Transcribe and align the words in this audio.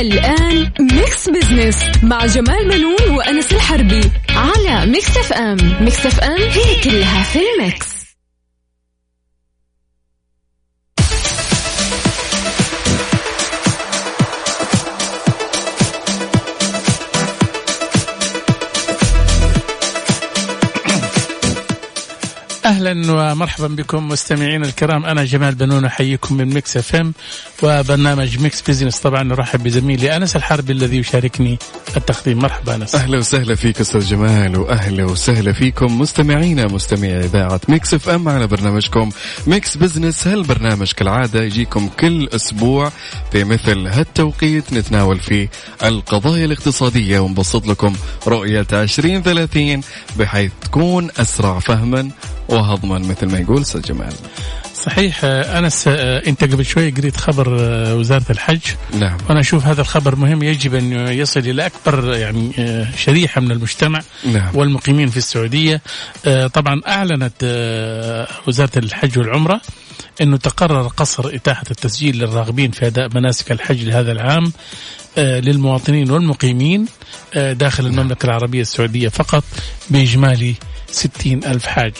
الآن 0.00 0.70
Mix 0.80 1.28
Business 1.28 1.84
مع 2.02 2.26
جمال 2.26 2.68
بنون 2.68 3.16
وأنس 3.16 3.52
الحربي 3.52 4.00
على 4.30 4.86
Mix 4.86 5.16
FM 5.16 5.56
Mix 5.80 6.06
FM 6.06 6.40
هي 6.42 6.82
كلها 6.84 7.22
في 7.22 7.38
ال 7.38 7.49
mix. 7.49 7.95
أهلا 22.86 23.32
ومرحبا 23.32 23.66
بكم 23.66 24.08
مستمعينا 24.08 24.66
الكرام. 24.66 25.04
أنا 25.06 25.24
جمال 25.24 25.54
بنون 25.54 25.84
أحييكم 25.84 26.36
من 26.36 26.54
Mix 26.54 26.76
FM 26.76 27.12
وبرنامج 27.62 28.38
Mix 28.38 28.62
Business 28.62 28.98
طبعا 28.98 29.22
نرحب 29.22 29.62
بزميلي 29.62 30.16
أنس 30.16 30.36
الحربي 30.36 30.72
الذي 30.72 30.96
يشاركني 30.96 31.58
التقديم. 31.96 32.38
مرحبا 32.38 32.74
أنس. 32.74 32.94
أهلا 32.94 33.18
وسهلا 33.18 33.54
فيك 33.54 33.80
أستاذ 33.80 34.00
جمال 34.00 34.56
واهلا 34.56 35.04
وسهلا 35.04 35.52
فيكم 35.52 36.00
مستمعينا 36.00 36.66
مستمعي 36.66 37.20
إذاعة 37.20 37.60
Mix 37.68 37.94
FM 37.94 38.28
على 38.28 38.46
برنامجكم 38.46 39.10
Mix 39.46 39.76
Business 39.76 40.26
هالبرنامج 40.26 40.92
كالعادة 40.92 41.42
يجيكم 41.42 41.88
كل 42.00 42.28
أسبوع 42.28 42.92
في 43.32 43.44
مثل 43.44 43.86
هالتوقيت 43.86 44.72
نتناول 44.72 45.18
فيه 45.20 45.50
القضايا 45.84 46.44
الاقتصادية. 46.44 47.20
ونبسط 47.20 47.66
لكم 47.66 47.94
رؤية 48.26 48.66
2030 48.72 49.80
بحيث 50.18 50.52
تكون 50.62 51.10
أسرع 51.18 51.58
فهما 51.58 52.10
وهضما 52.48 52.98
مثل 52.98 53.26
ما 53.26 53.38
يقول 53.38 53.60
أستاذ 53.60 53.82
جمال. 53.82 54.12
صحيح 54.86 55.20
آه، 55.24 55.58
أنس 55.58 55.88
آه، 55.88 56.22
أنت 56.26 56.44
قبل 56.44 56.64
شوي 56.64 56.90
قريت 56.90 57.16
خبر 57.16 57.56
آه، 57.60 57.94
وزارة 57.94 58.24
الحج. 58.30 58.60
نعم. 59.00 59.18
وأنا 59.28 59.40
أشوف 59.40 59.66
هذا 59.66 59.80
الخبر 59.80 60.16
مهم 60.16 60.42
يجب 60.42 60.74
أن 60.74 60.92
يصل 60.92 61.40
إلى 61.40 61.66
أكبر 61.66 62.14
يعني 62.14 62.52
شريحة 62.96 63.40
من 63.40 63.50
المجتمع 63.50 64.00
نعم. 64.32 64.56
والمقيمين 64.56 65.08
في 65.08 65.16
السعودية. 65.16 65.82
طبعا 66.52 66.80
أعلنت 66.86 67.42
وزارة 68.46 68.78
الحج 68.78 69.18
والعمرة 69.18 69.60
انه 70.20 70.36
تقرر 70.36 70.86
قصر 70.88 71.34
إتاحة 71.34 71.64
التسجيل 71.70 72.18
للراغبين 72.18 72.70
في 72.70 72.86
أداء 72.86 73.08
مناسك 73.14 73.52
الحج 73.52 73.84
لهذا 73.84 74.12
العام 74.12 74.52
للمواطنين 75.18 76.10
والمقيمين 76.10 76.86
داخل 77.36 77.86
المملكة 77.86 78.26
العربية 78.26 78.60
السعودية 78.60 79.08
فقط 79.08 79.44
بإجمالي 79.90 80.54
ستين 80.90 81.44
ألف 81.44 81.66
حاج. 81.66 81.94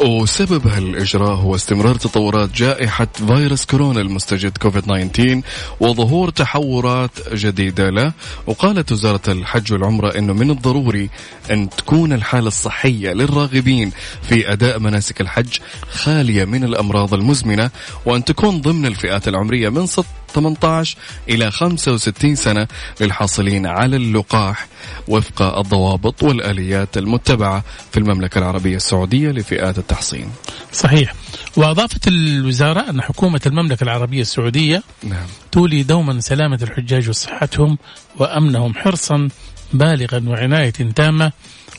وسبب 0.00 0.66
هالإجراء 0.66 1.34
هو 1.34 1.54
استمرار 1.54 1.94
تطورات 1.94 2.52
جائحة 2.52 3.08
فيروس 3.26 3.64
كورونا 3.64 4.00
المستجد 4.00 4.58
كوفيد 4.58 4.82
19 4.82 5.42
وظهور 5.80 6.30
تحورات 6.30 7.10
جديدة 7.32 7.90
له. 7.90 8.12
وقالت 8.46 8.92
وزارة 8.92 9.20
الحج 9.28 9.72
والعمرة 9.72 10.18
أنه 10.18 10.32
من 10.32 10.50
الضروري 10.50 11.10
أن 11.50 11.70
تكون 11.70 12.12
الحالة 12.12 12.48
الصحية 12.48 13.12
للراغبين 13.12 13.92
في 14.22 14.52
أداء 14.52 14.78
مناسك 14.78 15.20
الحج 15.20 15.58
خالية 15.90 16.44
من 16.44 16.64
الأمراض 16.64 17.14
المزمنة 17.14 17.70
وأن 18.06 18.24
تكون 18.24 18.60
ضمن 18.60 18.86
الفئات 18.86 19.28
العمرية 19.28 19.68
من 19.68 19.86
18 20.34 20.96
إلى 21.28 21.50
65 21.50 22.34
سنة 22.34 22.68
للحاصلين 23.00 23.66
على 23.66 23.96
اللقاح 23.96 24.66
وفق 25.08 25.42
الضوابط 25.42 26.22
والآليات 26.22 26.98
المتبعة 26.98 27.64
في 27.92 27.98
المملكة 27.98 28.38
العربية 28.38 28.76
السعودية 28.76 29.30
لفئات 29.30 29.78
التحصين. 29.78 30.30
صحيح. 30.72 31.14
وأضافت 31.56 32.08
الوزارة 32.08 32.90
أن 32.90 33.02
حكومة 33.02 33.40
المملكة 33.46 33.84
العربية 33.84 34.20
السعودية 34.20 34.82
نعم. 35.02 35.26
تولي 35.52 35.82
دوما 35.82 36.20
سلامة 36.20 36.58
الحجاج 36.62 37.08
وصحتهم 37.08 37.78
وأمنهم 38.16 38.74
حرصا 38.74 39.28
بالغا 39.72 40.22
وعناية 40.26 40.70
تامة 40.70 41.32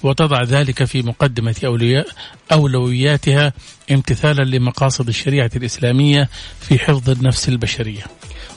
وتضع 0.03 0.43
ذلك 0.43 0.83
في 0.83 1.01
مقدمة 1.01 1.55
أولياء 1.65 2.07
أولوياتها 2.51 3.53
امتثالا 3.91 4.43
لمقاصد 4.43 5.07
الشريعة 5.07 5.51
الإسلامية 5.55 6.29
في 6.61 6.79
حفظ 6.79 7.09
النفس 7.09 7.49
البشرية. 7.49 8.03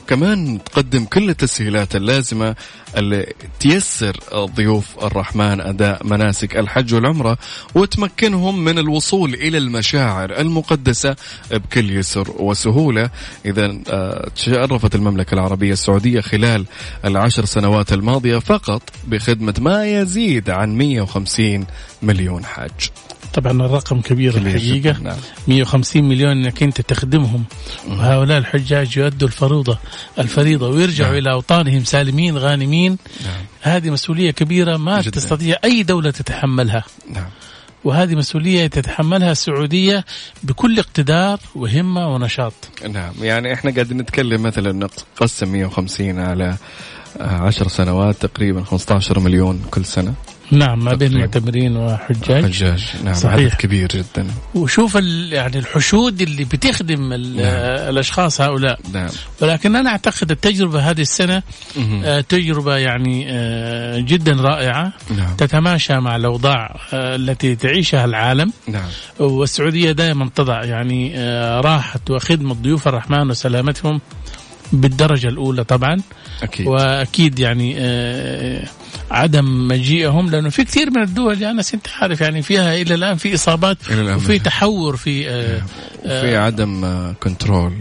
كمان 0.09 0.65
تقدم 0.65 1.04
كل 1.04 1.31
التسهيلات 1.31 1.97
اللازمة 1.97 2.54
اللي 2.97 3.32
تيسر 3.60 4.16
ضيوف 4.34 5.04
الرحمن 5.04 5.60
أداء 5.60 6.06
مناسك 6.06 6.56
الحج 6.56 6.94
والعمرة 6.94 7.38
وتمكنهم 7.75 8.64
من 8.64 8.78
الوصول 8.78 9.34
إلى 9.34 9.59
المشاعر 9.59 10.41
المقدسة 10.41 11.16
بكل 11.50 11.91
يسر 11.91 12.31
وسهولة. 12.38 13.10
إذا 13.47 13.78
آه، 13.91 14.28
تشرفت 14.37 14.94
المملكة 14.94 15.34
العربية 15.34 15.72
السعودية 15.72 16.20
خلال 16.20 16.66
العشر 17.04 17.44
سنوات 17.44 17.93
الماضية 17.93 18.38
فقط 18.38 18.82
بخدمة 19.06 19.54
ما 19.59 19.87
يزيد 19.87 20.50
عن 20.50 20.78
150 20.78 21.66
مليون 22.03 22.44
حاج. 22.44 22.91
طبعا 23.34 23.53
الرقم 23.53 24.00
كبير 24.00 24.39
جداً، 24.39 24.99
نعم. 25.03 25.17
150 25.49 26.05
مليون 26.05 26.31
إنك 26.31 26.62
أنت 26.62 26.81
تخدمهم. 26.81 27.45
وهؤلاء 27.89 28.39
الحجاج 28.39 28.97
يؤدوا 28.97 29.28
الفروضة 29.28 29.78
الفريضة 30.19 30.69
ويرجعوا 30.69 31.11
نعم. 31.11 31.19
إلى 31.19 31.33
أوطانهم 31.33 31.84
سالمين 31.84 32.39
غانمين. 32.39 32.99
نعم. 33.25 33.44
هذه 33.62 33.91
مسؤولية 33.91 34.31
كبيرة 34.31 34.77
ما 34.77 35.00
جداً. 35.00 35.11
تستطيع 35.11 35.56
أي 35.65 35.83
دولة 35.83 36.11
تتحملها. 36.11 36.84
نعم. 37.11 37.28
وهذه 37.84 38.15
مسؤولية 38.15 38.67
تتحملها 38.67 39.33
السعودية 39.33 40.05
بكل 40.43 40.78
اقتدار 40.78 41.41
وهمة 41.55 42.15
ونشاط. 42.15 42.53
نعم. 42.91 43.12
يعني 43.23 43.53
إحنا 43.55 43.71
قاعدين 43.71 43.97
نتكلم 43.99 44.43
مثلا 44.43 44.89
نقسم 45.21 45.49
150 45.53 46.19
على 46.19 46.56
آه، 47.21 47.25
عشر 47.25 47.69
سنوات 47.69 48.27
تقريبا 48.27 48.65
15 48.65 49.19
مليون 49.21 49.62
كل 49.71 49.84
سنة. 49.84 50.15
نعم 50.54 50.84
ما 50.84 50.94
بين. 50.94 51.19
معتمرين 51.19 51.76
وحجاج. 51.76 52.44
حجاج 52.44 52.84
نعم 53.04 53.15
صحيح. 53.15 53.34
عدد 53.34 53.54
كبير 53.54 53.88
جدا. 53.88 54.26
وشوف 54.54 54.94
يعني 55.31 55.59
الحشود 55.59 56.22
اللي 56.22 56.44
بتخدم 56.44 57.09
نعم. 57.09 57.19
الأشخاص 57.91 58.41
هؤلاء. 58.41 58.78
نعم. 58.93 59.09
ولكن 59.43 59.76
أنا 59.76 59.91
أعتقد 59.91 60.31
التجربة 60.31 60.91
هذه 60.91 61.00
السنة 61.00 61.43
مهم. 61.76 62.03
آه، 62.04 62.20
تجربة 62.20 62.76
يعني 62.76 63.26
آه، 63.28 63.98
جدا 63.98 64.32
رائعة. 64.32 64.93
نعم. 65.16 65.37
تتماشى 65.37 66.00
مع 66.00 66.16
الأوضاع 66.16 66.76
آه، 66.93 67.16
التي 67.16 67.56
تعيشها 67.56 68.04
العالم. 68.04 68.53
نعم. 68.69 68.88
والسعودية 69.19 69.93
دائما 69.93 70.31
تضع 70.34 70.64
يعني 70.64 71.14
راحة 71.60 72.00
وخدمة 72.10 72.54
ضيوف 72.54 72.88
الرحمن 72.88 73.31
وسلامتهم 73.31 74.00
بالدرجة 74.72 75.28
الأولى 75.28 75.64
طبعا. 75.64 76.00
أكيد. 76.43 76.66
وأكيد 76.66 77.38
يعني 77.38 77.75
آه، 77.78 78.64
عدم 79.10 79.69
مجيئهم 79.69 80.31
لأنه 80.31 80.49
في 80.49 80.65
كثير 80.65 80.91
من 80.91 81.03
الدول 81.03 81.43
يا 81.43 81.50
انس 81.50 81.75
انت 81.75 81.87
عارف 82.00 82.21
يعني 82.21 82.43
فيها 82.43 82.75
إلى 82.75 82.94
الآن 82.94 83.16
في 83.16 83.34
إصابات 83.34 83.78
إلى 83.91 84.00
الآن 84.00 84.16
وفي 84.16 84.38
تحور 84.38 84.97
في 84.97 85.28
آه، 85.31 85.62
وفي 86.05 86.37
عدم 86.37 86.84
آه، 86.84 87.15
كنترول 87.22 87.72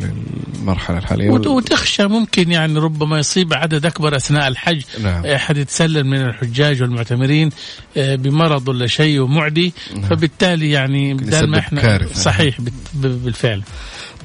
للمرحلة 0.57 0.97
الحالية 0.97 1.29
وت- 1.29 1.47
وتخشى 1.47 2.07
ممكن 2.07 2.51
يعني 2.51 2.79
ربما 2.79 3.19
يصيب 3.19 3.53
عدد 3.53 3.85
أكبر 3.85 4.15
أثناء 4.15 4.47
الحج 4.47 4.81
نعم. 5.03 5.25
أحد 5.25 5.57
يتسلل 5.57 6.03
من 6.03 6.21
الحجاج 6.21 6.81
والمعتمرين 6.81 7.49
آه، 7.97 8.15
بمرض 8.15 8.67
ولا 8.67 8.87
شيء 8.87 9.19
ومعدي 9.19 9.73
نعم. 9.95 10.01
فبالتالي 10.09 10.71
يعني 10.71 11.11
يسبب 11.11 11.49
ما 11.49 11.59
إحنا 11.59 11.81
كارثة. 11.81 12.21
صحيح 12.21 12.57
بالفعل 12.93 13.61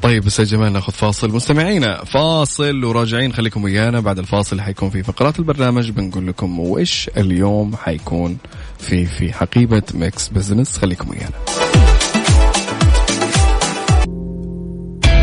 طيب 0.03 0.27
أستاذ 0.27 0.45
جمال 0.45 0.73
ناخذ 0.73 0.93
فاصل. 0.93 1.31
مستمعينا 1.31 2.05
فاصل 2.05 2.85
وراجعين. 2.85 3.33
خليكم 3.33 3.65
ويانا. 3.65 4.01
بعد 4.01 4.19
الفاصل 4.19 4.61
حيكون 4.61 4.91
في 4.91 5.03
فقرات 5.03 5.39
البرنامج. 5.39 5.91
بنقول 5.91 6.27
لكم 6.27 6.59
وش 6.59 7.11
اليوم 7.17 7.77
حيكون 7.77 8.39
في 8.79 9.07
في 9.07 9.33
حقيبة 9.33 9.83
Mix 9.95 10.29
Business. 10.29 10.79
خليكم 10.79 11.11
ويانا. 11.11 11.39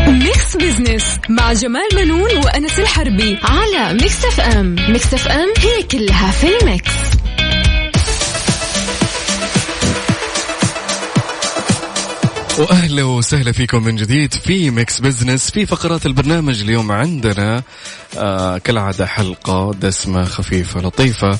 Mix 0.08 0.56
Business 0.56 1.18
مع 1.28 1.52
جمال 1.52 1.88
بنون 1.96 2.36
وأنس 2.44 2.78
الحربي 2.78 3.38
على 3.42 3.94
Mix 3.94 4.24
FM. 4.24 4.76
Mix 4.88 5.14
FM 5.14 5.48
هي 5.58 5.82
كلها 5.82 6.30
في 6.30 6.46
ال 6.60 6.69
mix. 6.69 7.05
وأهلا 12.58 13.02
وسهلا 13.02 13.52
فيكم 13.52 13.82
من 13.82 13.96
جديد 13.96 14.34
في 14.34 14.70
Mix 14.70 15.00
Business 15.00 15.50
في 15.50 15.66
فقرات 15.66 16.06
البرنامج 16.06 16.60
اليوم 16.60 16.92
عندنا 16.92 17.62
آه 18.18 18.58
كالعادة 18.58 19.06
حلقة 19.06 19.72
دسمة 19.80 20.24
خفيفة 20.24 20.80
لطيفة. 20.80 21.38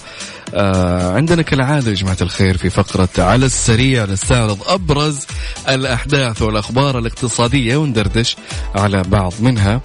آه 0.55 1.13
عندنا 1.15 1.43
كالعادة 1.43 1.91
يا 1.91 1.95
جماعة 1.95 2.17
الخير 2.21 2.57
في 2.57 2.71
فقرة 2.71 3.09
على 3.19 3.47
السريع 3.47 4.05
نستعرض 4.05 4.59
أبرز 4.67 5.27
الأحداث 5.69 6.43
والأخبار 6.43 6.99
الاقتصادية 6.99 7.77
وندردش 7.77 8.37
على 8.75 9.03
بعض 9.03 9.33
منها. 9.41 9.81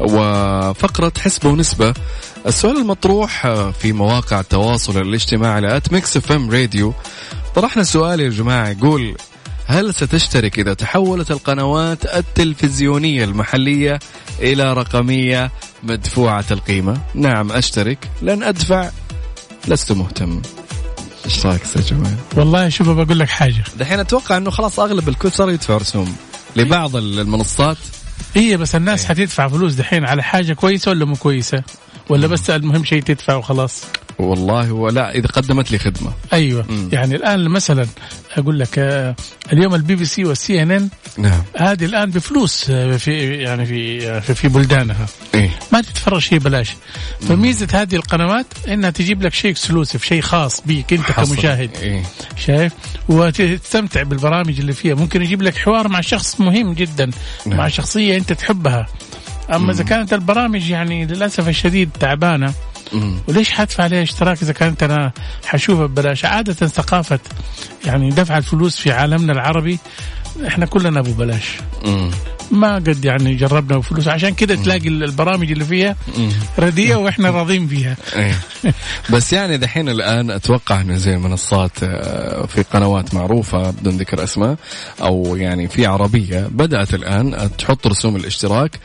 وفقرة 0.00 1.12
حسبة 1.20 1.50
ونسبة 1.50 1.94
السؤال 2.46 2.76
المطروح 2.76 3.46
آه، 3.46 3.70
في 3.70 3.92
مواقع 3.92 4.40
التواصل 4.40 5.00
الاجتماعي 5.02 5.52
على 5.54 5.80
Mix 5.92 6.16
FM 6.16 6.50
راديو 6.50 6.94
طرحنا 7.54 7.82
سؤال 7.82 8.20
يا 8.20 8.28
جماعة 8.28 8.68
يقول 8.68 9.16
هل 9.66 9.94
ستشترك 9.94 10.58
إذا 10.58 10.74
تحولت 10.74 11.30
القنوات 11.30 12.16
التلفزيونية 12.16 13.24
المحلية 13.24 13.98
إلى 14.40 14.72
رقمية 14.72 15.50
مدفوعة 15.82 16.44
القيمة؟ 16.50 17.00
نعم 17.14 17.52
أشترك 17.52 18.10
لن 18.22 18.42
أدفع 18.42 18.90
لست 19.68 19.92
مهتم 19.92 20.42
إيش 21.24 21.46
رأيك 21.46 21.62
أستاذ 21.62 21.86
جمال؟ 21.86 22.14
والله 22.36 22.68
شوف 22.68 22.88
بقول 22.88 23.18
لك 23.18 23.28
حاجة 23.28 23.64
دحين 23.78 24.00
أتوقع 24.00 24.36
إنه 24.36 24.50
خلاص 24.50 24.80
أغلب 24.80 25.08
الكل 25.08 25.32
صار 25.32 25.50
يدفع 25.50 25.76
رسوم 25.76 26.16
لبعض 26.56 26.96
المنصات 26.96 27.76
هي 28.34 28.56
بس 28.56 28.74
الناس 28.74 29.02
إيه. 29.02 29.08
حتدفع 29.08 29.48
فلوس 29.48 29.74
دحين 29.74 30.04
على 30.04 30.22
حاجة 30.22 30.52
كويسة 30.52 30.90
ولا 30.90 31.04
مو 31.04 31.16
كويسة؟ 31.16 31.62
ولا 32.08 32.26
بس 32.26 32.50
المهم 32.50 32.84
شيء 32.84 33.02
تدفع 33.02 33.34
وخلاص؟ 33.34 33.82
والله 34.18 34.72
ولا 34.72 35.14
إذا 35.14 35.26
قدمت 35.26 35.72
لي 35.72 35.78
خدمة. 35.78 36.12
أيوه. 36.32 36.64
مم. 36.68 36.88
يعني 36.92 37.16
الآن 37.16 37.48
مثلا 37.48 37.86
أقول 38.36 38.58
لك 38.58 38.78
آه، 38.78 39.16
اليوم 39.52 39.74
ال 39.74 39.94
BBC 39.94 40.24
وال 40.24 40.62
CNN 40.62 40.88
نعم. 41.18 41.42
هذه 41.56 41.84
الآن 41.84 42.10
بفلوس 42.10 42.70
آه، 42.70 42.96
في 42.96 43.34
يعني 43.34 43.66
في 43.66 44.08
آه، 44.10 44.20
في, 44.20 44.34
في 44.34 44.48
بلدانها. 44.48 45.06
إيه؟ 45.34 45.50
ما 45.72 45.80
تتفرج 45.80 46.20
شيء 46.20 46.38
بلاش 46.38 46.70
فميزة 47.28 47.68
هذه 47.72 47.96
القنوات 47.96 48.46
إنها 48.68 48.90
تجيب 48.90 49.22
لك 49.22 49.34
شيء 49.34 49.50
exclusive 49.50 50.04
شيء 50.04 50.20
خاص 50.20 50.60
بيك 50.60 50.92
أنت 50.92 51.12
كمشاهد. 51.12 51.70
إيه؟ 51.82 52.02
شايف؟ 52.36 52.72
وتستمتع 53.08 54.02
بالبرامج 54.02 54.60
اللي 54.60 54.72
فيها. 54.72 54.94
ممكن 54.94 55.22
يجيب 55.22 55.42
لك 55.42 55.56
حوار 55.56 55.88
مع 55.88 56.00
شخص 56.00 56.40
مهم 56.40 56.72
جدا 56.72 57.10
نعم. 57.46 57.58
مع 57.58 57.68
شخصية 57.68 58.16
أنت 58.16 58.32
تحبها. 58.32 58.86
أما 59.54 59.72
إذا 59.72 59.84
كانت 59.84 60.12
البرامج 60.12 60.70
يعني 60.70 61.06
للأسف 61.06 61.48
الشديد 61.48 61.90
تعبانة 62.00 62.54
وليش 63.28 63.50
حدفع 63.50 63.84
عليها 63.84 64.02
اشتراك 64.02 64.42
إذا 64.42 64.52
كانت 64.52 64.82
أنا 64.82 65.12
حشوفها 65.46 65.86
ببلاش. 65.86 66.24
عادة 66.24 66.52
ثقافة 66.52 67.18
يعني 67.84 68.10
دفع 68.10 68.38
الفلوس 68.38 68.76
في 68.80 68.92
عالمنا 68.92 69.32
العربي 69.32 69.78
إحنا 70.46 70.66
كلنا 70.66 71.00
أبو 71.00 71.12
بلاش. 71.12 71.56
ما 72.50 72.74
قد 72.74 73.04
يعني 73.04 73.34
جربنا 73.34 73.78
بفلوس 73.78 74.08
عشان 74.08 74.30
كذا 74.30 74.54
تلاقي 74.54 74.88
البرامج 74.88 75.52
اللي 75.52 75.64
فيها 75.64 75.96
رديئة 76.58 76.96
وإحنا 76.96 77.30
راضين 77.30 77.68
فيها. 77.68 77.96
إيه. 78.16 78.38
بس 79.12 79.32
يعني 79.32 79.56
دحين 79.56 79.88
الآن 79.88 80.30
أتوقع 80.30 80.80
إنه 80.80 80.96
زي 80.96 81.14
المنصات 81.14 81.82
آه، 81.82 82.46
في 82.46 82.62
قنوات 82.62 83.14
معروفة 83.14 83.70
بدون 83.70 83.96
ذكر 83.96 84.24
أسماء 84.24 84.56
أو 85.02 85.36
يعني 85.36 85.68
في 85.68 85.86
عربية 85.86 86.48
بدأت 86.50 86.94
الآن 86.94 87.50
تحط 87.58 87.86
رسوم 87.86 88.16
الاشتراك. 88.16 88.80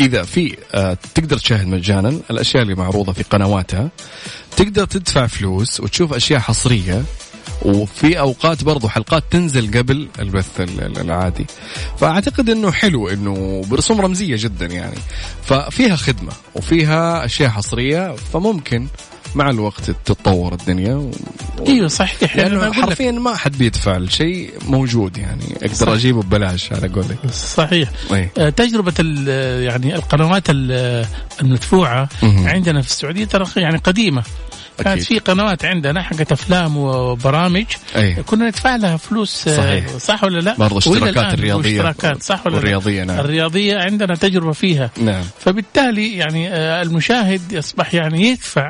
إذا 0.00 0.22
في 0.22 0.56
آه 0.74 0.98
تقدر 1.14 1.38
تشاهد 1.38 1.66
مجانا 1.66 2.20
الأشياء 2.30 2.62
اللي 2.62 2.74
معروضة 2.74 3.12
في 3.12 3.22
قنواتها. 3.22 3.88
تقدر 4.56 4.84
تدفع 4.84 5.26
فلوس 5.26 5.80
وتشوف 5.80 6.12
أشياء 6.12 6.40
حصرية. 6.40 7.02
وفي 7.62 8.18
أوقات 8.18 8.64
برضو 8.64 8.88
حلقات 8.88 9.24
تنزل 9.30 9.78
قبل 9.78 10.08
البث 10.18 10.60
العادي. 10.78 11.46
فأعتقد 11.98 12.50
إنه 12.50 12.70
حلو 12.70 13.08
إنه 13.08 13.62
برسوم 13.70 14.00
رمزية 14.00 14.36
جدا 14.38 14.66
يعني. 14.66 14.98
ففيها 15.44 15.96
خدمة 15.96 16.32
وفيها 16.54 17.24
أشياء 17.24 17.50
حصرية 17.50 18.16
فممكن 18.32 18.86
مع 19.34 19.50
الوقت 19.50 19.90
تتطور 19.90 20.52
الدنيا 20.52 20.94
و... 20.94 21.10
أيوه 21.66 21.88
صحيح. 21.88 22.36
لأنه 22.36 22.72
حرفيا 22.72 23.10
ما 23.10 23.36
حد 23.36 23.58
بيدفع 23.58 23.96
الشيء 23.96 24.52
موجود 24.66 25.18
يعني. 25.18 25.44
أقدر 25.62 25.94
أجيبه 25.94 26.22
ببلاش 26.22 26.72
على 26.72 26.88
قولك. 26.88 27.18
صحيح. 27.32 27.88
أي. 28.12 28.30
آه، 28.38 28.48
تجربة 28.48 28.94
يعني 29.60 29.94
القنوات 29.94 30.42
المدفوعة 31.40 32.08
عندنا 32.22 32.82
في 32.82 32.88
السعودية 32.88 33.24
ترى 33.24 33.46
يعني 33.56 33.78
قديمة. 33.78 34.22
كانت 34.84 35.02
في 35.02 35.18
قنوات 35.18 35.64
عندنا 35.64 36.02
حقت 36.02 36.32
أفلام 36.32 36.76
وبرامج. 36.76 37.64
أي. 37.96 38.14
كنا 38.14 38.46
ندفع 38.46 38.76
لها 38.76 38.96
فلوس 38.96 39.48
آه، 39.48 39.56
صحيح. 39.56 39.96
صح 39.96 40.24
ولا 40.24 40.40
لا؟ 40.40 40.54
برضه 40.58 40.78
اشتراكات 40.78 41.34
الرياضيه 41.34 41.76
اشتراكات 41.76 42.22
صح 42.22 42.46
ولا 42.46 42.56
والرياضية 42.56 43.04
نعم. 43.04 43.18
الرياضية 43.18 43.78
عندنا 43.78 44.14
تجربة 44.14 44.52
فيها. 44.52 44.90
نعم. 44.96 45.24
فبالتالي 45.40 46.16
يعني 46.16 46.48
آه، 46.48 46.82
المشاهد 46.82 47.52
يصبح 47.52 47.94
يعني 47.94 48.22
يدفع. 48.30 48.68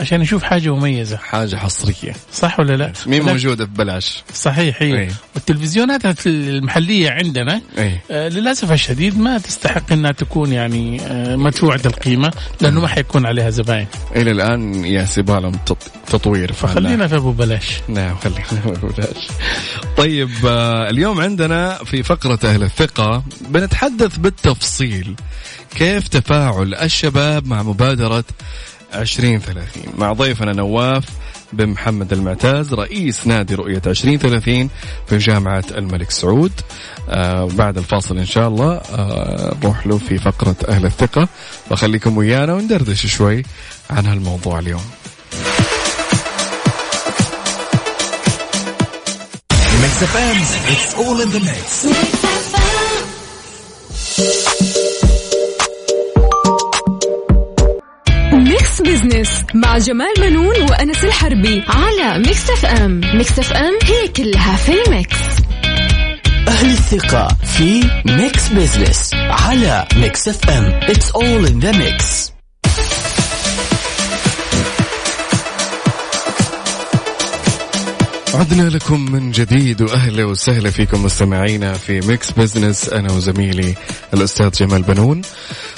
عشان 0.00 0.22
يشوف 0.22 0.42
حاجة 0.42 0.74
مميزة. 0.74 1.16
حاجة 1.16 1.56
حصرية. 1.56 2.12
صح 2.32 2.60
ولا 2.60 2.76
لا؟ 2.76 2.92
مين 3.06 3.22
موجودة 3.22 3.64
ببلاش؟ 3.64 4.22
صحيح 4.34 4.82
هي. 4.82 4.98
أيه. 4.98 5.08
والتلفزيونات 5.34 6.26
المحلية 6.26 7.10
عندنا 7.10 7.60
أيه. 7.78 8.02
آه 8.10 8.28
للأسف 8.28 8.72
الشديد 8.72 9.18
ما 9.18 9.38
تستحق 9.38 9.92
إنها 9.92 10.12
تكون 10.12 10.52
يعني 10.52 11.00
آه 11.00 11.36
مدفوعه 11.36 11.80
القيمة 11.86 12.32
لأنه 12.60 12.80
ما 12.80 12.88
حيكون 12.88 13.26
عليها 13.26 13.50
زباين. 13.50 13.86
إلى 14.16 14.30
الآن 14.30 14.84
يا 14.84 15.04
سبالة 15.04 15.52
تطوير. 16.06 16.52
فخلينا 16.52 17.08
في 17.08 17.16
أبو 17.16 17.32
بلاش. 17.32 17.80
نعم 17.88 18.16
خلينا 18.16 18.42
في 18.42 18.68
أبو 18.68 18.86
بلاش. 18.86 19.28
طيب 19.96 20.30
آه 20.46 20.90
اليوم 20.90 21.20
عندنا 21.20 21.74
في 21.84 22.02
فقرة 22.02 22.38
أهل 22.44 22.62
الثقة 22.62 23.22
بنتحدث 23.40 24.16
بالتفصيل 24.16 25.14
كيف 25.74 26.08
تفاعل 26.08 26.74
الشباب 26.74 27.46
مع 27.46 27.62
مبادرة 27.62 28.24
2030 28.94 29.82
مع 29.98 30.12
ضيفنا 30.12 30.52
نواف 30.52 31.04
بن 31.52 31.66
محمد 31.66 32.12
المعتاز 32.12 32.74
رئيس 32.74 33.26
نادي 33.26 33.54
رؤية 33.54 33.82
2030 33.86 34.70
في 35.06 35.18
جامعة 35.18 35.64
الملك 35.70 36.10
سعود. 36.10 36.52
آه 37.08 37.44
بعد 37.44 37.78
الفاصل 37.78 38.18
إن 38.18 38.26
شاء 38.26 38.48
الله 38.48 38.72
آه 38.72 39.56
نروح 39.62 39.86
له 39.86 39.98
في 39.98 40.18
فقرة 40.18 40.56
أهل 40.68 40.86
الثقة. 40.86 41.28
وخليكم 41.70 42.16
ويانا 42.16 42.54
وندردش 42.54 43.06
شوي 43.06 43.42
عن 43.90 44.06
هالموضوع 44.06 44.58
اليوم. 44.58 44.84
Mix 49.82 49.94
it's 50.74 50.94
all 50.94 51.20
in 51.20 51.30
the 51.30 51.40
mix. 51.40 51.86
business 58.80 59.44
مع 59.54 59.78
جمال 59.78 60.14
بنون 60.20 60.62
وأنس 60.70 61.04
الحربي 61.04 61.64
على 61.68 62.18
Mix 62.18 62.50
FM 62.50 63.00
Mix 63.14 63.38
FM 63.38 63.78
هي 63.84 64.08
كلها 64.08 64.56
في 64.56 64.72
ال 64.82 64.89
mix. 64.89 65.16
أهل 66.48 66.70
الثقة 66.70 67.28
في 67.28 67.84
Mix 68.06 68.48
Business 68.48 69.10
على 69.14 69.86
Mix 69.96 70.28
FM 70.28 70.80
it's 70.80 71.10
all 71.10 71.46
in 71.50 71.64
the 71.64 71.72
mix. 71.72 72.31
عدنا 78.34 78.68
لكم 78.68 79.12
من 79.12 79.30
جديد 79.30 79.82
وأهلا 79.82 80.24
وسهلا 80.24 80.70
فيكم 80.70 81.04
مستمعينا 81.04 81.72
في 81.72 82.00
Mix 82.00 82.30
Business 82.30 82.88
أنا 82.88 83.12
وزميلي 83.12 83.74
الأستاذ 84.14 84.50
جمال 84.50 84.82
بنون. 84.82 85.22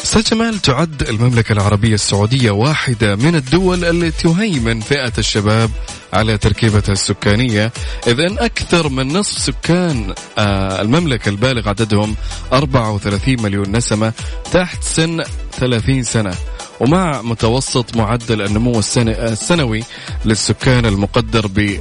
أستاذ 0.04 0.22
جمال 0.22 0.58
تعد 0.58 1.02
المملكة 1.02 1.52
العربية 1.52 1.94
السعودية 1.94 2.50
واحدة 2.50 3.16
من 3.16 3.34
الدول 3.34 3.84
التي 3.84 4.22
تهيمن 4.22 4.80
فئة 4.80 5.12
الشباب 5.18 5.70
على 6.12 6.38
تركيبتها 6.38 6.92
السكانية، 6.92 7.72
إذ 8.06 8.20
أن 8.20 8.38
أكثر 8.38 8.88
من 8.88 9.08
نصف 9.08 9.38
سكان 9.38 10.14
آه، 10.38 10.82
المملكة 10.82 11.28
البالغ 11.28 11.68
عددهم 11.68 12.16
34 12.52 13.42
مليون 13.42 13.76
نسمة 13.76 14.12
تحت 14.52 14.82
سن 14.82 15.22
30 15.52 16.02
سنة. 16.02 16.34
ومع 16.80 17.22
متوسط 17.22 17.96
معدل 17.96 18.42
النمو 18.42 18.82
السنوي 18.96 19.84
للسكان 20.24 20.86
المقدر 20.86 21.46
ب 21.46 21.78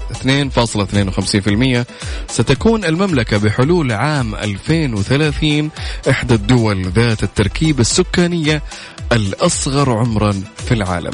2.52% 1.84 1.86
ستكون 2.32 2.86
المملكة 2.86 3.38
بحلول 3.38 3.92
عام 3.92 4.36
2030 4.36 5.70
إحدى 6.10 6.34
الدول 6.34 6.86
ذات 6.88 7.24
التركيبة 7.24 7.82
السكانية 7.82 8.64
الأصغر 9.12 9.92
عمرا 9.92 10.44
في 10.66 10.74
العالم 10.74 11.14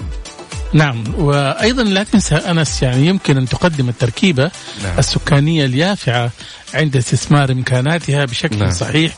نعم 0.74 1.03
وأيضا 1.17 1.83
لا 1.83 2.03
تنسى 2.03 2.36
أنس 2.36 2.83
يعني 2.83 3.07
يمكن 3.07 3.38
أن 3.38 3.45
تقدم 3.45 3.89
التركيبة 3.89 4.51
نعم. 4.83 5.00
السكانية 5.00 5.65
اليافعة 5.65 6.31
عند 6.74 6.98
استثمار 6.98 7.51
إمكاناتها 7.51 8.25
بشكل 8.25 8.57
نعم. 8.59 8.71
صحيح 8.71 9.15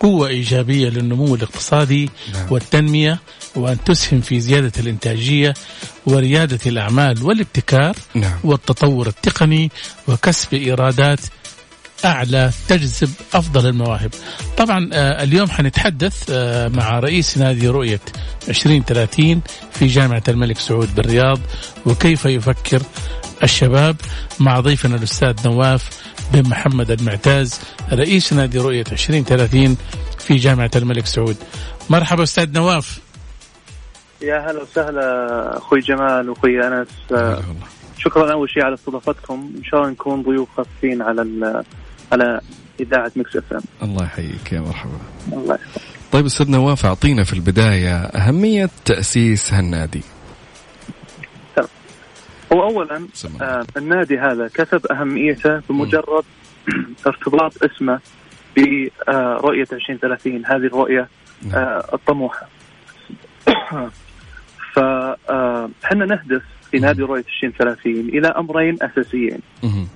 قوة 0.00 0.28
إيجابية 0.28 0.88
للنمو 0.88 1.34
الاقتصادي 1.34 2.10
نعم. 2.34 2.46
والتنمية 2.50 3.18
وأن 3.56 3.84
تسهم 3.84 4.20
في 4.20 4.40
زيادة 4.40 4.72
الإنتاجية 4.78 5.54
وريادة 6.06 6.58
الأعمال 6.66 7.22
والابتكار 7.22 7.96
نعم. 8.14 8.38
والتطور 8.44 9.06
التقني 9.06 9.70
وكسب 10.08 10.54
إيرادات 10.54 11.20
أعلى 12.04 12.50
تجذب 12.68 13.10
أفضل 13.34 13.66
المواهب. 13.66 14.10
طبعا 14.56 14.90
آه، 14.92 15.22
اليوم 15.22 15.50
حنتحدث 15.50 16.24
آه، 16.30 16.68
مع 16.68 16.98
رئيس 16.98 17.38
نادي 17.38 17.68
رؤية 17.68 18.00
2030 18.48 19.40
في 19.72 19.86
جامعة 19.86 20.22
الملك 20.28 20.58
سعود 20.58 20.94
بالرياض 20.94 21.40
وكيف 21.86 22.24
يفكر 22.24 22.82
الشباب 23.42 23.96
مع 24.38 24.60
ضيفنا 24.60 24.96
الأستاذ 24.96 25.34
نواف 25.44 25.88
بن 26.32 26.48
محمد 26.48 26.90
المعتاز 26.90 27.60
رئيس 27.92 28.32
نادي 28.32 28.58
رؤية 28.58 28.84
2030 28.92 29.76
في 30.18 30.36
جامعة 30.36 30.70
الملك 30.76 31.06
سعود. 31.06 31.36
مرحبا 31.90 32.22
أستاذ 32.22 32.52
نواف. 32.52 32.98
يا 34.22 34.50
هلا 34.50 34.62
وسهلا 34.62 35.56
أخوي 35.58 35.80
جمال 35.80 36.30
وأخوي 36.30 36.66
أنس. 36.66 36.88
شكرا 37.98 38.32
أول 38.32 38.50
شيء 38.50 38.64
على 38.64 38.74
استضافتكم. 38.74 39.52
إن 39.58 39.64
شاء 39.64 39.80
الله 39.80 39.92
نكون 39.92 40.22
ضيوف 40.22 40.48
خاصين 40.56 41.02
على 41.02 41.62
على 42.12 42.40
إذاعة 42.80 43.12
Mix 43.16 43.36
FM. 43.36 43.60
الله 43.82 44.04
يحييك. 44.04 44.52
يا 44.52 44.60
مرحبا. 44.60 44.98
الله 45.32 45.54
يحفظك. 45.54 45.82
طيب 46.12 46.26
أستاذ 46.26 46.50
نواف 46.50 46.86
أعطينا 46.86 47.24
في 47.24 47.32
البداية 47.32 47.96
أهمية 47.96 48.70
تأسيس 48.84 49.54
هالنادي. 49.54 50.02
هو 52.52 52.62
اولا 52.62 53.06
آه 53.40 53.66
النادي 53.76 54.18
هذا 54.18 54.48
كسب 54.54 54.86
أهميته 54.86 55.62
بمجرد 55.68 56.24
ارتباط 57.06 57.52
اسمه 57.64 58.00
برؤيه 58.56 59.66
2030 59.72 60.46
هذه 60.46 60.66
الرؤية 60.66 61.08
نعم. 61.42 61.54
آه 61.54 61.84
الطموحة. 61.94 62.48
فاحنا 64.74 66.04
نهدف 66.06 66.42
في 66.70 66.78
نادي 66.78 67.02
رؤية 67.02 67.24
2030 67.42 67.92
إلى 67.94 68.28
أمرين 68.28 68.76
أساسيين. 68.82 69.38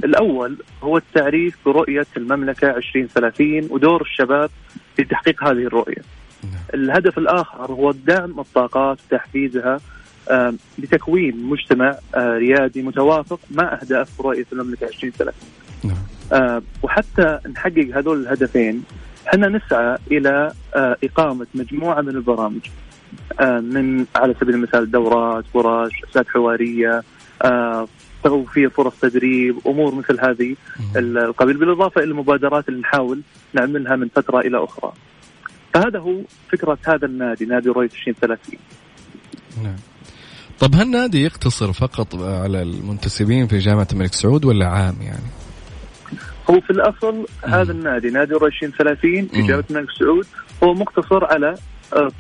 الأول 0.05 0.57
هو 0.83 0.97
التعريف 0.97 1.57
برؤية 1.67 2.07
المملكة 2.17 2.71
2030 2.71 3.69
ودور 3.71 4.03
الشباب 4.03 4.51
في 4.97 5.05
تحقيق 5.05 5.45
هذه 5.45 5.67
الرؤية. 5.67 6.03
نعم. 6.43 6.53
الهدف 6.75 7.19
الآخر 7.19 7.73
هو 7.73 7.93
دعم 7.93 8.41
الطاقات 8.41 8.99
وتحفيزها 9.07 9.81
لتكوين 10.79 11.47
مجتمع 11.47 11.97
آه، 12.15 12.39
ريادي 12.39 12.83
متوافق 12.83 13.41
مع 13.51 13.79
أهداف 13.83 14.21
رؤية 14.21 14.47
المملكة 14.53 14.87
2030 14.87 15.35
نعم. 15.85 16.63
وحتى 16.83 17.39
نحقق 17.55 17.91
هذول 17.95 18.21
الهدفين 18.21 18.85
إحنا 19.29 19.49
نسعى 19.49 19.99
إلى 20.11 20.53
آه، 20.77 20.97
إقامة 21.05 21.47
مجموعة 21.55 22.01
من 22.01 22.09
البرامج. 22.09 22.61
آه، 22.67 22.94
من 23.43 24.07
على 24.17 24.35
سبيل 24.41 24.55
المثال 24.55 24.91
دورات 24.91 25.45
ورش 25.55 25.93
جلسات 26.05 26.29
حوارية 26.29 27.03
آه، 27.43 27.89
توفير 28.25 28.71
فرص 28.71 29.01
تدريب 29.01 29.59
أمور 29.67 29.95
مثل 29.95 30.21
هذه 30.21 30.57
القبيل 30.97 31.57
بالإضافة 31.57 32.01
إلى 32.01 32.11
المبادرات 32.11 32.69
اللي 32.69 32.81
نحاول 32.81 33.21
نعملها 33.55 33.97
من 33.97 34.09
فترة 34.09 34.41
إلى 34.41 34.65
أخرى. 34.65 34.93
فهذا 35.75 35.99
هو 35.99 36.21
فكرة 36.53 36.79
هذا 36.87 37.07
النادي 37.07 37.45
نادي 37.45 37.69
رويت 37.69 37.93
2030. 37.93 38.59
نعم. 39.63 39.77
طب 40.61 40.75
هل 40.75 40.83
النادي 40.83 41.23
يقتصر 41.25 41.73
فقط 41.73 42.15
على 42.15 42.63
المنتسبين 42.63 43.47
في 43.47 43.59
جامعة 43.59 43.89
الملك 43.93 44.13
سعود 44.13 44.45
ولا 44.45 44.67
عام 44.67 44.97
يعني؟ 45.03 45.31
هو 46.51 46.61
في 46.61 46.71
الأصل 46.71 47.15
مم. 47.15 47.55
هذا 47.55 47.73
النادي 47.73 48.11
نادي 48.11 48.35
رويت 48.35 48.53
2030 48.63 49.27
في 49.27 49.43
جامعة 49.43 49.65
الملك 49.71 49.91
سعود 49.99 50.27
هو 50.65 50.75
مقتصر 50.75 51.25
على 51.25 51.55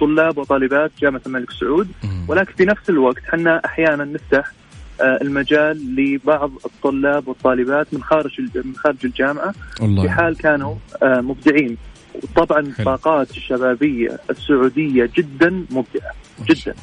طلاب 0.01 0.39
وطالبات 0.39 0.91
جامعة 1.01 1.21
الملك 1.27 1.51
سعود. 1.51 1.89
ولكن 2.29 2.53
في 2.53 2.65
نفس 2.65 2.91
الوقت 2.91 3.23
إحنا 3.29 3.63
أحيانا 3.65 4.05
نفتح 4.05 4.53
آه، 5.01 5.19
المجال 5.23 5.97
لبعض 5.97 6.51
الطلاب 6.65 7.29
والطالبات 7.29 7.87
من 7.95 8.03
خارج 8.03 8.41
من 8.55 8.77
خارج 8.77 8.97
الجامعة. 9.05 9.55
الله. 9.83 10.03
في 10.03 10.11
حال 10.11 10.37
كانوا 10.37 10.75
آه، 11.03 11.21
مبدعين. 11.21 11.77
وطبعا 12.23 12.61
الطاقات 12.61 13.31
الشبابية 13.31 14.21
السعودية 14.31 15.11
جدا 15.17 15.51
مبدعة. 15.51 16.15
جدا. 16.47 16.75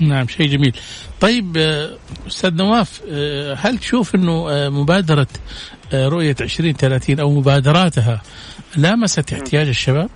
نعم 0.00 0.28
شيء 0.28 0.46
جميل. 0.46 0.76
طيب 1.20 1.56
آه، 1.56 1.90
أستاذ 2.26 2.54
نواف 2.54 3.02
هل 3.56 3.78
تشوف 3.78 4.14
إنه 4.14 4.46
مبادرة 4.70 5.26
رؤية 5.94 6.36
2030 6.40 7.20
أو 7.20 7.30
مبادراتها 7.30 8.22
لامست 8.76 9.32
احتياج 9.32 9.68
الشباب؟ 9.68 10.10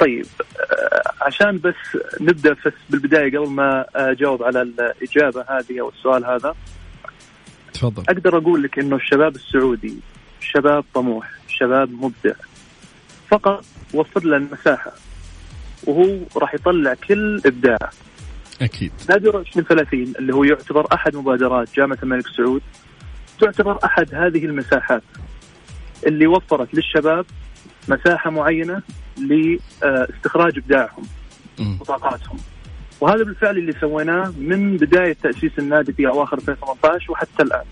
طيب 0.00 0.26
آه، 0.60 1.12
عشان 1.20 1.58
بس 1.58 1.74
نبدأ 2.20 2.56
بالبداية 2.90 3.38
قبل 3.38 3.48
ما 3.48 3.86
أجاوب 3.94 4.42
على 4.42 4.62
الإجابة 4.62 5.44
هذه 5.48 5.80
أو 5.80 5.88
السؤال 5.88 6.24
هذا. 6.24 6.54
تفضل. 7.72 8.02
أقدر 8.02 8.38
أقول 8.38 8.62
لك 8.62 8.78
إنه 8.78 8.96
الشباب 8.96 9.34
السعودي 9.34 9.94
شباب 10.40 10.84
طموح 10.94 11.30
شباب 11.48 11.92
مبدع. 11.92 12.34
فقط 13.28 13.64
وفر 13.94 14.24
له 14.24 14.36
المساحة 14.36 14.92
وهو 15.86 16.18
راح 16.36 16.54
يطلع 16.54 16.94
كل 16.94 17.42
ابداعه 17.46 17.90
أكيد. 18.62 18.92
نادي 19.08 19.28
2030 19.28 20.12
اللي 20.18 20.34
هو 20.34 20.44
يعتبر 20.44 20.86
أحد 20.94 21.16
مبادرات 21.16 21.76
جامعة 21.76 21.98
الملك 22.02 22.26
سعود 22.36 22.62
تعتبر 23.40 23.78
أحد 23.84 24.14
هذه 24.14 24.44
المساحات 24.44 25.02
اللي 26.06 26.26
وفرت 26.26 26.74
للشباب 26.74 27.26
مساحة 27.88 28.30
معينة 28.30 28.82
لاستخراج 29.20 30.58
ابداعهم 30.58 31.02
وطاقاتهم 31.80 32.38
وهذا 33.00 33.24
بالفعل 33.24 33.58
اللي 33.58 33.72
سويناه 33.80 34.32
من 34.38 34.76
بداية 34.76 35.16
تأسيس 35.22 35.52
النادي 35.58 35.92
في 35.92 36.06
أواخر 36.06 36.38
2018 36.38 37.12
وحتى 37.12 37.42
الآن. 37.42 37.64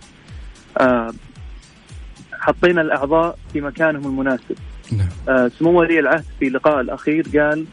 آه 0.78 1.12
حطينا 2.32 2.80
الأعضاء 2.80 3.38
في 3.52 3.60
مكانهم 3.60 4.06
المناسب. 4.06 4.56
نعم. 4.92 5.08
آه 5.28 5.50
سمو 5.58 5.80
ولي 5.80 5.98
العهد 5.98 6.24
في 6.40 6.48
لقاء 6.48 6.80
الأخير 6.80 7.26
قال 7.38 7.64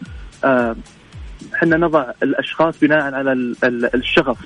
آه 0.43 0.75
إحنا 1.53 1.77
نضع 1.77 2.11
الأشخاص 2.23 2.79
بناء 2.79 3.13
على 3.13 3.55
الشغف 3.95 4.37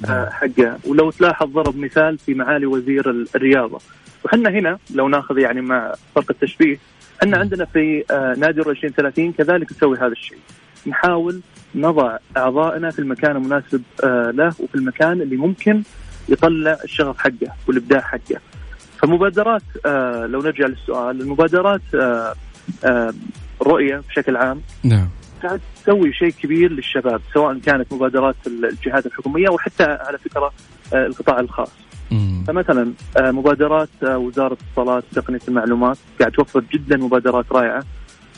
نعم. 0.00 0.26
حقه 0.30 0.78
ولو 0.86 1.10
تلاحظ 1.10 1.46
ضرب 1.46 1.76
مثال 1.76 2.18
في 2.18 2.34
معالي 2.34 2.66
وزير 2.66 3.10
الرياضة 3.34 3.80
وحنا 4.24 4.50
هنا 4.50 4.78
لو 4.90 5.08
ناخذ 5.08 5.38
يعني 5.38 5.60
مع 5.60 5.94
فرق 6.14 6.24
التشبيه 6.30 6.78
أن 7.22 7.34
عندنا 7.34 7.64
في 7.64 8.04
آه، 8.10 8.34
نادي 8.38 8.60
2030 8.60 9.32
كذلك 9.32 9.72
نسوي 9.72 9.98
هذا 9.98 10.06
الشيء. 10.06 10.38
نحاول 10.86 11.40
نضع 11.74 12.16
أعضائنا 12.36 12.90
في 12.90 12.98
المكان 12.98 13.36
المناسب 13.36 13.82
آه، 14.04 14.30
له 14.30 14.46
وفي 14.46 14.74
المكان 14.74 15.20
اللي 15.20 15.36
ممكن 15.36 15.82
يطلع 16.28 16.78
الشغف 16.84 17.18
حقه 17.18 17.52
والإبداع 17.68 18.00
حقه. 18.00 18.40
فمبادرات 18.98 19.62
آه، 19.86 20.26
لو 20.26 20.42
نرجع 20.42 20.66
للسؤال 20.66 21.20
المبادرات 21.20 21.82
رؤية 23.62 24.02
بشكل 24.08 24.36
عام 24.36 24.60
نعم. 24.84 25.08
قاعد 25.42 25.60
تسوي 25.76 26.12
شيء 26.12 26.30
كبير 26.30 26.72
للشباب 26.72 27.20
سواء 27.34 27.58
كانت 27.58 27.92
مبادرات 27.92 28.36
الجهات 28.46 29.06
الحكومية 29.06 29.48
وحتى 29.48 29.84
على 29.84 30.18
فكرة 30.18 30.52
القطاع 30.92 31.40
الخاص. 31.40 31.85
فمثلا 32.46 32.92
آه، 33.16 33.30
مبادرات 33.30 33.88
آه، 34.02 34.18
وزارة 34.18 34.56
الاتصالات 34.62 35.04
وتقنيه 35.12 35.40
المعلومات 35.48 35.98
قاعد 36.20 36.32
توفر 36.32 36.64
جدا 36.72 36.96
مبادرات 36.96 37.52
رائعة 37.52 37.84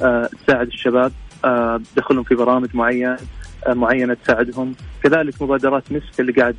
آه، 0.03 0.31
تساعد 0.47 0.67
الشباب 0.67 1.13
تدخلهم 1.95 2.23
في 2.23 2.35
برامج 2.35 2.69
معينة 2.75 3.19
معينة 3.69 4.15
تساعدهم 4.15 4.75
كذلك 5.03 5.43
مبادرات 5.43 5.93
مسك 5.93 6.21
اللي 6.21 6.33
قاعد 6.33 6.57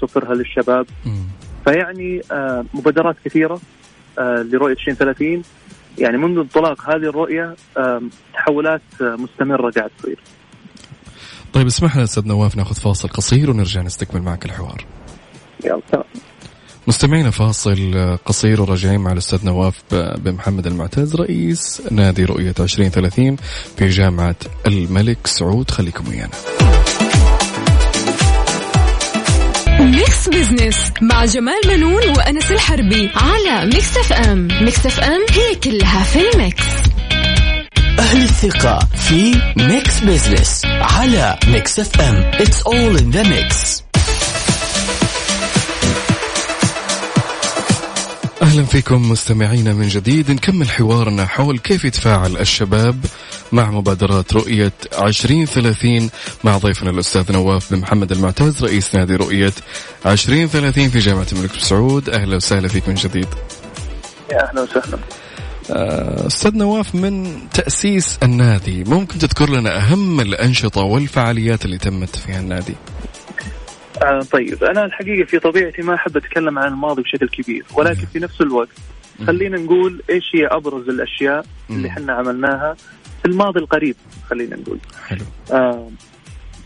توفرها 0.00 0.34
للشباب 0.34 0.86
فيعني 1.64 2.20
مبادرات 2.74 3.16
كثيرة 3.24 3.60
لرؤية 4.18 4.72
2030 4.72 5.42
يعني 5.98 6.16
منذ 6.16 6.38
انطلاق 6.38 6.90
هذه 6.90 7.08
الرؤية 7.08 7.56
تحولات 8.34 8.82
مستمرة 9.00 9.70
قاعد 9.70 9.90
تصير. 9.98 10.18
طيب 11.52 11.66
اسمح 11.66 11.96
لنا 11.96 12.04
أستاذ 12.04 12.26
نواف 12.28 12.56
ناخذ 12.56 12.74
فاصل 12.74 13.08
قصير 13.08 13.50
ونرجع 13.50 13.82
نستكمل 13.82 14.22
معك 14.22 14.44
الحوار. 14.44 14.84
يلا. 15.64 16.04
مستمعينا 16.88 17.30
فاصل 17.30 18.18
قصير 18.24 18.62
وراجعين 18.62 19.00
مع 19.00 19.12
الأستاذ 19.12 19.44
نواف 19.44 19.74
بن 19.92 20.32
محمد 20.32 20.66
المعتز 20.66 21.14
رئيس 21.14 21.82
نادي 21.90 22.24
رؤية 22.24 22.54
2030 22.60 23.36
في 23.78 23.88
جامعة 23.88 24.36
الملك 24.66 25.26
سعود 25.26 25.70
خليكم 25.70 26.08
ويانا. 26.08 26.30
Mix 29.80 30.28
Business 30.28 30.76
مع 31.02 31.24
جمال 31.24 31.60
بنون 31.66 32.08
وأنس 32.16 32.52
الحربي 32.52 33.10
على 33.14 33.66
Mix 33.66 33.96
FM، 33.96 34.48
Mix 34.60 34.86
FM 34.86 35.20
هي 35.30 35.54
كلها 35.54 36.02
في 36.02 36.18
ال 36.34 36.40
mix. 36.40 36.64
أهل 37.98 38.22
الثقة 38.22 38.78
في 38.94 39.34
Mix 39.56 40.00
Business 40.00 40.62
على 40.64 41.38
Mix 41.46 41.80
FM، 41.80 42.14
it's 42.16 42.62
all 42.62 42.98
in 42.98 43.10
the 43.10 43.22
mix. 43.22 43.85
أهلا 48.56 48.66
فيكم 48.66 49.10
مستمعينا 49.10 49.72
من 49.72 49.88
جديد. 49.88 50.30
نكمل 50.30 50.70
حوارنا 50.70 51.26
حول 51.26 51.58
كيف 51.58 51.84
يتفاعل 51.84 52.36
الشباب 52.36 53.04
مع 53.52 53.70
مبادرات 53.70 54.32
رؤية 54.32 54.72
2030 54.98 56.10
مع 56.44 56.58
ضيفنا 56.58 56.90
الأستاذ 56.90 57.32
نواف 57.32 57.72
بن 57.72 57.78
محمد 57.78 58.12
المعتز 58.12 58.64
رئيس 58.64 58.94
نادي 58.94 59.16
رؤية 59.16 59.52
2030 60.06 60.88
في 60.88 60.98
جامعة 60.98 61.26
الملك 61.32 61.52
سعود 61.54 62.08
أهلا 62.08 62.36
وسهلا 62.36 62.68
فيك 62.68 62.88
من 62.88 62.94
جديد. 62.94 63.28
يا 64.32 64.48
أهلا 64.48 64.62
وسهلا. 64.62 64.98
آه، 65.70 66.26
أستاذ 66.26 66.56
نواف 66.56 66.94
من 66.94 67.38
تأسيس 67.54 68.18
النادي 68.22 68.84
ممكن 68.84 69.18
تذكر 69.18 69.50
لنا 69.50 69.76
أهم 69.76 70.20
الأنشطة 70.20 70.80
والفعاليات 70.80 71.64
اللي 71.64 71.78
تمت 71.78 72.16
في 72.16 72.36
النادي؟ 72.38 72.72
آه 72.72 72.95
طيب 74.32 74.64
أنا 74.64 74.84
الحقيقة 74.84 75.26
في 75.26 75.38
طبيعتي 75.38 75.82
ما 75.82 75.94
أحب 75.94 76.16
أتكلم 76.16 76.58
عن 76.58 76.68
الماضي 76.72 77.02
بشكل 77.02 77.28
كبير 77.28 77.64
ولكن 77.74 78.06
في 78.12 78.18
نفس 78.18 78.40
الوقت 78.40 78.68
خلينا 79.26 79.58
نقول 79.58 80.02
إيش 80.10 80.24
هي 80.34 80.46
أبرز 80.46 80.88
الأشياء 80.88 81.44
اللي 81.70 81.88
إحنا 81.88 82.12
عملناها 82.12 82.76
في 83.22 83.28
الماضي 83.28 83.60
القريب 83.60 83.96
خلينا 84.30 84.56
نقول. 84.56 84.78
حلو. 85.06 85.24
آه 85.52 85.90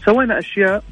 سوينا 0.04 0.38
أشياء 0.38 0.84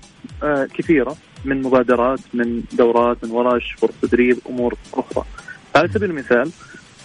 آه 0.42 0.68
كثيرة 0.74 1.16
من 1.44 1.62
مبادرات 1.62 2.20
من 2.34 2.62
دورات 2.72 3.24
من 3.24 3.30
ورش 3.30 3.72
فرص 3.78 3.94
تدريب 4.02 4.38
أمور 4.48 4.74
أخرى. 4.94 5.24
على 5.76 5.88
سبيل 5.88 6.10
المثال 6.10 6.50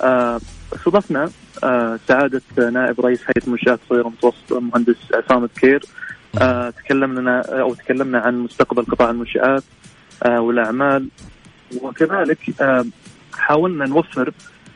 آه 0.02 0.40
استضفنا 0.76 1.30
آه 1.64 2.00
سعادة 2.08 2.42
نائب 2.58 3.02
رئيس 3.02 3.20
هيئة 3.22 3.46
المنشآت 3.48 3.80
الصغيرة 3.84 4.04
والمتوسطه 4.06 4.58
المهندس 4.58 4.96
عصام 5.14 5.46
كير 5.46 5.82
آه 5.86 6.03
تكلمنا 6.70 7.42
أو 7.62 7.74
تكلمنا 7.74 8.20
عن 8.20 8.40
مستقبل 8.40 8.84
قطاع 8.86 9.10
المنشآت 9.10 9.64
آه 10.24 10.42
والأعمال. 10.42 11.08
وكذلك 11.82 12.62
آه 12.62 12.86
حاولنا 13.34 13.86
نوفر 13.86 14.32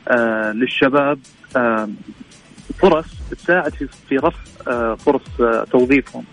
آه 0.08 0.52
للشباب 0.52 1.20
آه 1.56 1.90
فرص 2.80 3.06
تساعد 3.32 3.74
في 3.74 3.88
في 4.10 4.18
رفع 4.18 4.40
آه 4.68 4.96
فرص 4.96 5.42
آه 5.42 5.64
توظيفهم. 5.72 6.24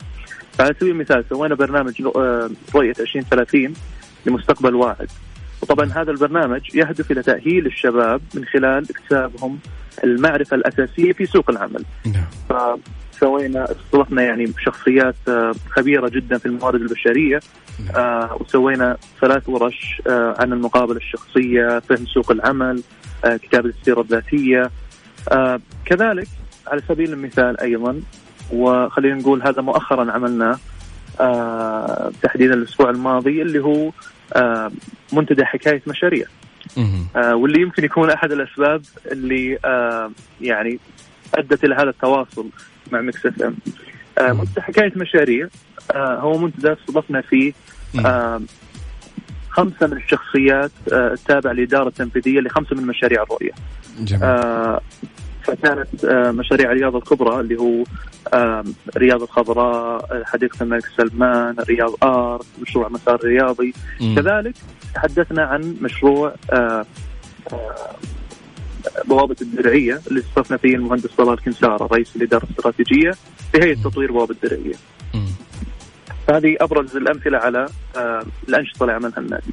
على 0.61 0.75
سبيل 0.81 0.91
المثال 0.91 1.25
سوينا 1.31 1.55
برنامج 1.55 2.03
آه 2.17 2.51
رؤية 2.75 2.95
2030 3.01 3.75
لمستقبل 4.27 4.75
واعد 4.75 5.09
وطبعا 5.63 5.93
هذا 5.93 6.11
البرنامج 6.11 6.75
يهدف 6.75 7.11
إلى 7.11 7.23
تأهيل 7.23 7.67
الشباب 7.67 8.21
من 8.35 8.45
خلال 8.45 8.87
اكتسابهم 8.91 9.59
المعرفة 10.05 10.55
الأساسية 10.57 11.13
في 11.13 11.27
سوق 11.27 11.51
العمل. 11.51 11.85
فسوينا 13.15 13.65
استضفنا 13.71 14.23
يعني 14.23 14.53
شخصيات 14.59 15.15
آه، 15.29 15.55
خبيرة 15.71 16.09
جدا 16.09 16.39
في 16.39 16.47
الموارد 16.47 16.81
البشرية. 16.81 17.41
آه 17.97 18.37
وسوينا 18.41 18.97
ثلاث 19.21 19.49
ورش 19.49 20.03
آه 20.07 20.35
عن 20.39 20.53
المقابلة 20.53 20.97
الشخصية، 20.97 21.79
فهم 21.79 22.07
سوق 22.07 22.31
العمل، 22.31 22.83
كتابة 23.25 23.69
السيرة 23.69 24.01
الذاتية. 24.01 24.71
كذلك 25.85 26.29
على 26.67 26.83
سبيل 26.89 27.13
المثال 27.13 27.61
أيضا 27.61 28.01
وخلينا 28.53 29.15
نقول 29.15 29.43
هذا 29.43 29.63
مؤخرا 29.63 30.13
عملناه 30.13 30.59
تحديدا 32.23 32.55
الأسبوع 32.55 32.91
الماضي 32.91 33.43
اللي 33.43 33.59
هو 33.59 33.91
منتدى 35.13 35.45
حكاية 35.45 35.83
مشاريع. 35.87 36.27
واللي 37.17 37.61
يمكن 37.61 37.85
يكون 37.85 38.11
أحد 38.11 38.33
الأسباب 38.33 38.83
اللي 39.13 39.59
يعني 40.41 40.79
أدت 41.35 41.65
إلى 41.65 41.75
هذا 41.75 41.91
التواصل. 41.91 42.47
مع 42.93 43.01
Mix 43.01 43.27
FM. 43.27 43.57
آه 44.19 44.33
منتدى 44.33 44.61
حكاية 44.61 44.93
مشاريع 44.97 45.49
آه 45.95 46.19
هو 46.21 46.39
منتدى 46.39 46.73
استضفنا 46.73 47.21
فيه 47.21 47.53
آه 48.07 48.41
خمسة 49.51 49.87
من 49.87 49.97
الشخصيات 49.97 50.71
التابعه 50.93 51.53
للاداره 51.53 51.89
التنفيذيه 51.89 52.41
لخمسة 52.41 52.77
من 52.77 52.87
مشاريع 52.87 53.23
الرؤية. 53.23 53.51
جميل 53.99 54.79
فكانت 55.45 56.05
مشاريع 56.35 56.73
الرياض 56.73 56.97
الكبرى 56.97 57.41
اللي 57.41 57.57
هو 57.57 57.85
آه 58.35 58.65
رياض 58.97 59.23
الخضراء 59.23 60.23
حديقة 60.25 60.63
الملك 60.63 60.87
سلمان 60.97 61.57
رياض 61.69 62.05
ار 62.05 62.43
مشروع 62.63 62.89
مسار 62.89 63.21
رياضي. 63.25 63.75
كذلك 64.17 64.55
تحدثنا 64.95 65.43
عن 65.43 65.77
مشروع 65.81 66.35
بوابة 69.09 69.37
الدرعية 69.43 70.01
اللي 70.09 70.21
استضفنا 70.21 70.57
فيه 70.57 70.75
المهندس 70.75 71.11
طلال 71.19 71.41
كنسارة 71.41 71.87
رئيس 71.93 72.17
الإدارة 72.17 72.45
الاستراتيجية 72.45 73.11
في 73.53 73.59
هيئة 73.63 73.75
تطوير 73.75 74.13
بوابة 74.13 74.35
الدرعية 74.45 74.75
مم. 75.15 75.27
فهذه 76.27 76.57
أبرز 76.61 76.97
الأمثلة 76.97 77.39
على 77.39 77.67
آه 77.97 78.23
الأنشطة 78.49 78.83
اللي 78.83 78.93
عملها 78.93 79.19
النادي. 79.19 79.53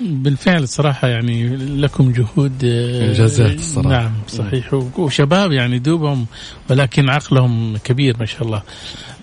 بالفعل 0.00 0.62
الصراحة 0.62 1.08
يعني 1.08 1.56
لكم 1.56 2.12
جهود 2.12 2.64
آه، 2.64 3.08
إنجازات 3.08 3.54
الصراحة. 3.54 3.88
نعم 3.88 4.12
صحيح 4.28 4.74
وشباب 4.74 5.52
يعني 5.52 5.78
دوبهم 5.78 6.26
ولكن 6.70 7.10
عقلهم 7.10 7.76
كبير 7.76 8.16
ما 8.20 8.26
شاء 8.26 8.42
الله. 8.42 8.62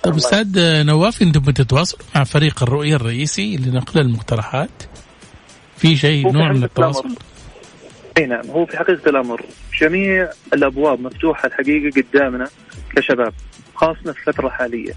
طيب 0.04 0.16
أستاذ 0.16 0.58
آه، 0.58 0.84
نواف 0.84 1.22
أنتم 1.22 1.40
بتتواصلوا 1.40 2.02
مع 2.16 2.24
فريق 2.24 2.64
الرؤية 2.64 2.96
الرئيسي 2.96 3.58
لنقل 3.58 4.02
المقترحات؟ 4.02 4.84
في 5.78 5.96
شيء 5.96 6.32
نوع 6.32 6.52
من 6.52 6.64
التواصل؟ 6.64 7.10
اي 8.18 8.26
نعم 8.26 8.46
هو 8.50 8.66
في 8.66 8.78
حقيقة 8.78 9.10
الأمر 9.10 9.42
جميع 9.82 10.30
الأبواب 10.54 11.00
مفتوحة 11.00 11.48
الحقيقة 11.48 12.02
قدامنا 12.02 12.48
كشباب 12.96 13.34
خاصة 13.76 14.12
في 14.14 14.28
الفترة 14.28 14.48
الحالية. 14.48 14.94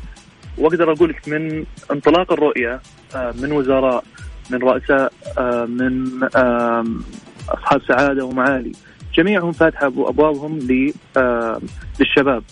وأقدر 0.58 0.92
أقول 0.92 1.10
لك 1.10 1.28
من 1.28 1.64
انطلاق 1.92 2.32
الرؤية 2.32 2.80
آه، 3.14 3.34
من 3.42 3.52
وزراء 3.52 4.04
من 4.50 4.58
رؤساء 4.58 5.12
آه، 5.38 5.64
من 5.64 6.24
آم، 6.36 7.02
أصحاب 7.48 7.82
سعادة 7.88 8.24
ومعالي 8.24 8.72
جميعهم 9.14 9.52
فاتحة 9.52 9.86
أبوابهم 9.86 10.58
آه، 11.16 11.60
للشباب. 12.00 12.42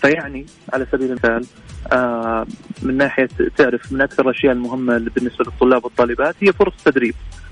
فيعني 0.00 0.46
على 0.72 0.86
سبيل 0.92 1.06
المثال 1.10 1.46
آه، 1.92 2.46
من 2.82 2.96
ناحية 2.96 3.28
تعرف 3.56 3.92
من 3.92 4.00
أكثر 4.00 4.22
الأشياء 4.30 4.52
المهمة 4.52 4.98
بالنسبة 4.98 5.44
للطلاب 5.44 5.84
والطالبات 5.84 6.34
هي 6.40 6.52
فرص 6.52 6.72
تدريب. 6.84 7.14
آه 7.14 7.49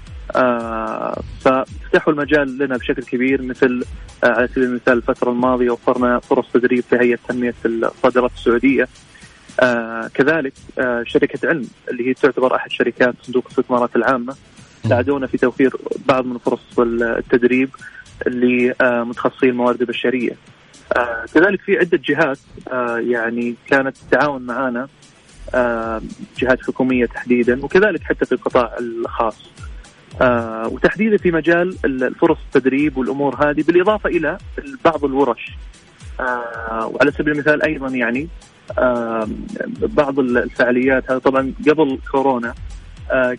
ففتحوا 1.40 2.12
المجال 2.12 2.58
لنا 2.58 2.76
بشكل 2.76 3.02
كبير 3.02 3.42
مثل 3.42 3.84
آه 4.24 4.26
على 4.26 4.48
سبيل 4.48 4.64
المثال 4.64 4.92
الفترة 4.96 5.30
الماضية 5.30 5.70
وفرنا 5.70 6.18
فرص 6.20 6.46
تدريب 6.54 6.84
في 6.90 6.96
هيئة 6.96 7.18
تنمية 7.28 7.54
الصادرات 7.66 8.30
السعودية. 8.36 8.88
آه 9.60 10.10
كذلك 10.14 10.52
آه 10.78 11.02
شركة 11.06 11.48
علم 11.48 11.66
اللي 11.90 12.08
هي 12.08 12.14
تعتبر 12.14 12.56
أحد 12.56 12.70
شركات 12.70 13.14
صندوق 13.22 13.44
الاستثمارات 13.44 13.96
العامة. 13.96 14.36
ساعدونا 14.88 15.26
في 15.26 15.38
توفير 15.38 15.76
بعض 16.06 16.26
من 16.26 16.38
فرص 16.38 16.78
التدريب 16.78 17.70
لمتخصصي 18.26 19.46
الموارد 19.46 19.80
البشرية. 19.80 20.36
آه 20.96 21.24
كذلك 21.34 21.60
في 21.60 21.78
عدة 21.78 22.00
جهات 22.04 22.38
آه 22.72 22.98
يعني 22.98 23.54
كانت 23.66 23.96
تتعاون 23.96 24.42
معنا 24.42 24.88
آه 25.54 26.02
جهات 26.38 26.62
حكومية 26.62 27.06
تحديدا 27.06 27.64
وكذلك 27.64 28.02
حتى 28.02 28.24
في 28.24 28.32
القطاع 28.32 28.76
الخاص. 28.80 29.50
آه 30.20 30.68
وتحديدا 30.68 31.16
في 31.16 31.31
مجال 31.31 31.76
الفرص 31.85 32.38
التدريب 32.46 32.96
والأمور 32.98 33.35
هذه 33.50 33.62
بالإضافة 33.62 34.11
إلى 34.11 34.38
بعض 34.85 35.04
الورش. 35.04 35.57
آه 36.20 36.87
وعلى 36.94 37.11
سبيل 37.12 37.33
المثال 37.33 37.62
أيضا 37.62 37.88
يعني 37.88 38.28
آه 38.78 39.28
بعض 39.81 40.18
الفعاليات 40.18 41.11
هذا 41.11 41.18
طبعا 41.18 41.52
قبل 41.68 41.98
كورونا 42.12 42.54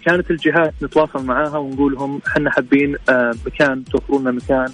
كانت 0.06 0.32
الجهات 0.32 0.74
نتواصل 0.84 1.26
معاها 1.26 1.58
ونقول 1.58 1.94
لهم 1.94 2.22
إحنا 2.28 2.52
حابين 2.52 2.96
مكان 3.46 3.84
توفروا 3.86 4.20
لنا 4.20 4.32
مكان 4.32 4.68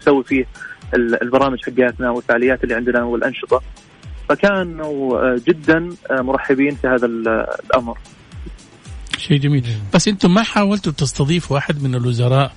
نسوي 0.00 0.24
فيه 0.24 0.46
البرامج 0.94 1.58
حقاتنا 1.64 2.10
والفعاليات 2.10 2.64
اللي 2.64 2.74
عندنا 2.74 3.02
والأنشطة. 3.02 3.62
فكانوا 4.28 5.36
جدا 5.36 5.88
مرحبين 6.10 6.74
في 6.74 6.88
هذا 6.88 7.06
الأمر. 7.06 7.98
شيء 9.20 9.38
جميل. 9.38 9.64
بس 9.94 10.08
أنتم 10.08 10.34
ما 10.34 10.42
حاولتوا 10.42 10.92
تستضيفوا 10.92 11.58
أحد 11.58 11.82
من 11.82 11.94
الوزراء؟ 11.94 12.52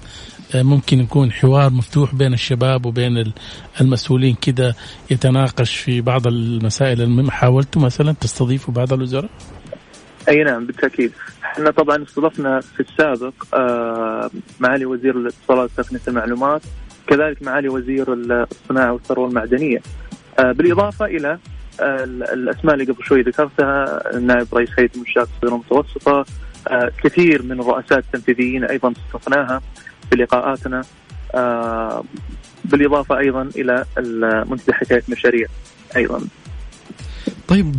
ممكن 0.55 0.99
يكون 0.99 1.31
حوار 1.31 1.69
مفتوح 1.69 2.15
بين 2.15 2.33
الشباب 2.33 2.85
وبين 2.85 3.33
المسؤولين 3.81 4.35
كده 4.41 4.75
يتناقش 5.11 5.75
في 5.75 6.01
بعض 6.01 6.27
المسائل. 6.27 7.01
المهمة 7.01 7.31
حاولتوا 7.31 7.81
مثلا 7.81 8.11
تستضيفوا 8.11 8.73
بعض 8.73 8.93
الوزراء؟ 8.93 9.29
أي 10.29 10.43
نعم 10.43 10.65
بالتأكيد. 10.65 11.11
إحنا 11.43 11.71
طبعا 11.71 12.03
استضفنا 12.03 12.59
في 12.59 12.79
السابق 12.79 13.33
آه 13.55 14.29
معالي 14.59 14.85
وزير 14.85 15.17
الاتصالات 15.17 15.69
وتقنيه 15.79 16.01
المعلومات 16.07 16.61
كذلك 17.07 17.43
معالي 17.43 17.69
وزير 17.69 18.13
الصناعة 18.13 18.93
والثروة 18.93 19.27
المعدنية. 19.29 19.81
آه 20.39 20.51
بالإضافة 20.51 21.05
إلى 21.05 21.39
آه 21.81 22.03
الأسماء 22.33 22.75
اللي 22.75 22.85
قبل 22.93 23.03
شوي 23.03 23.21
ذكرتها 23.21 24.01
نائب 24.19 24.47
رئيس 24.53 24.69
هيئة 24.77 24.89
المنشآت 24.95 25.27
الصغيره 25.35 25.53
والمتوسطه 25.53 26.11
آه 26.11 26.25
كثير 27.03 27.43
من 27.43 27.59
الرؤساء 27.59 27.99
التنفيذيين 27.99 28.63
أيضا 28.63 28.93
استضفناها 29.07 29.61
في 30.09 30.15
لقاءاتنا 30.15 30.81
آه 31.35 32.03
بالإضافة 32.65 33.19
أيضا 33.19 33.41
إلى 33.41 33.85
منتدى 34.49 34.73
حكايه 34.73 35.03
مشاريع 35.09 35.47
أيضا. 35.95 36.21
طيب 37.47 37.75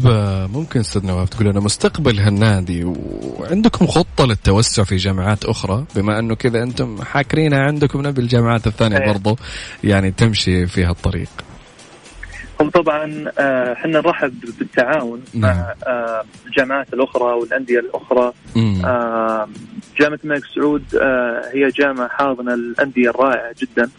ممكن 0.53 0.81
أستاذ 0.81 1.07
نواف 1.07 1.29
تقول 1.29 1.47
لنا 1.47 1.61
مستقبل 1.61 2.19
هالنادي 2.19 2.85
وعندكم 2.85 3.87
خطة 3.87 4.27
للتوسع 4.27 4.85
في 4.85 4.97
جامعات 4.97 5.45
أخرى؟ 5.45 5.85
بما 5.97 6.19
أنه 6.19 6.35
كذا 6.35 6.63
أنتم 6.63 7.03
حاكرينها 7.03 7.59
عندكم 7.59 8.07
نبي 8.07 8.21
الجامعات 8.21 8.67
الثانية 8.67 8.99
أيه. 8.99 9.13
برضو 9.13 9.39
يعني 9.85 10.11
تمشي 10.11 10.67
في 10.67 10.85
هالطريق. 10.85 11.29
هم 12.61 12.71
طبعا 12.71 13.25
إحنا 13.73 14.01
نرحب 14.01 14.35
بالتعاون 14.59 15.23
نعم. 15.35 15.57
مع 15.57 15.75
الجامعات 16.47 16.95
الأخرى 16.95 17.25
والأندية 17.35 17.79
الأخرى 17.79 18.33
جامعة 20.01 20.19
الملك 20.25 20.45
سعود 20.55 20.85
هي 21.53 21.69
جامعة 21.71 22.09
حاضنة 22.09 22.55
الأندية 22.55 23.11
الرائعة 23.11 23.55
جدا. 23.59 23.91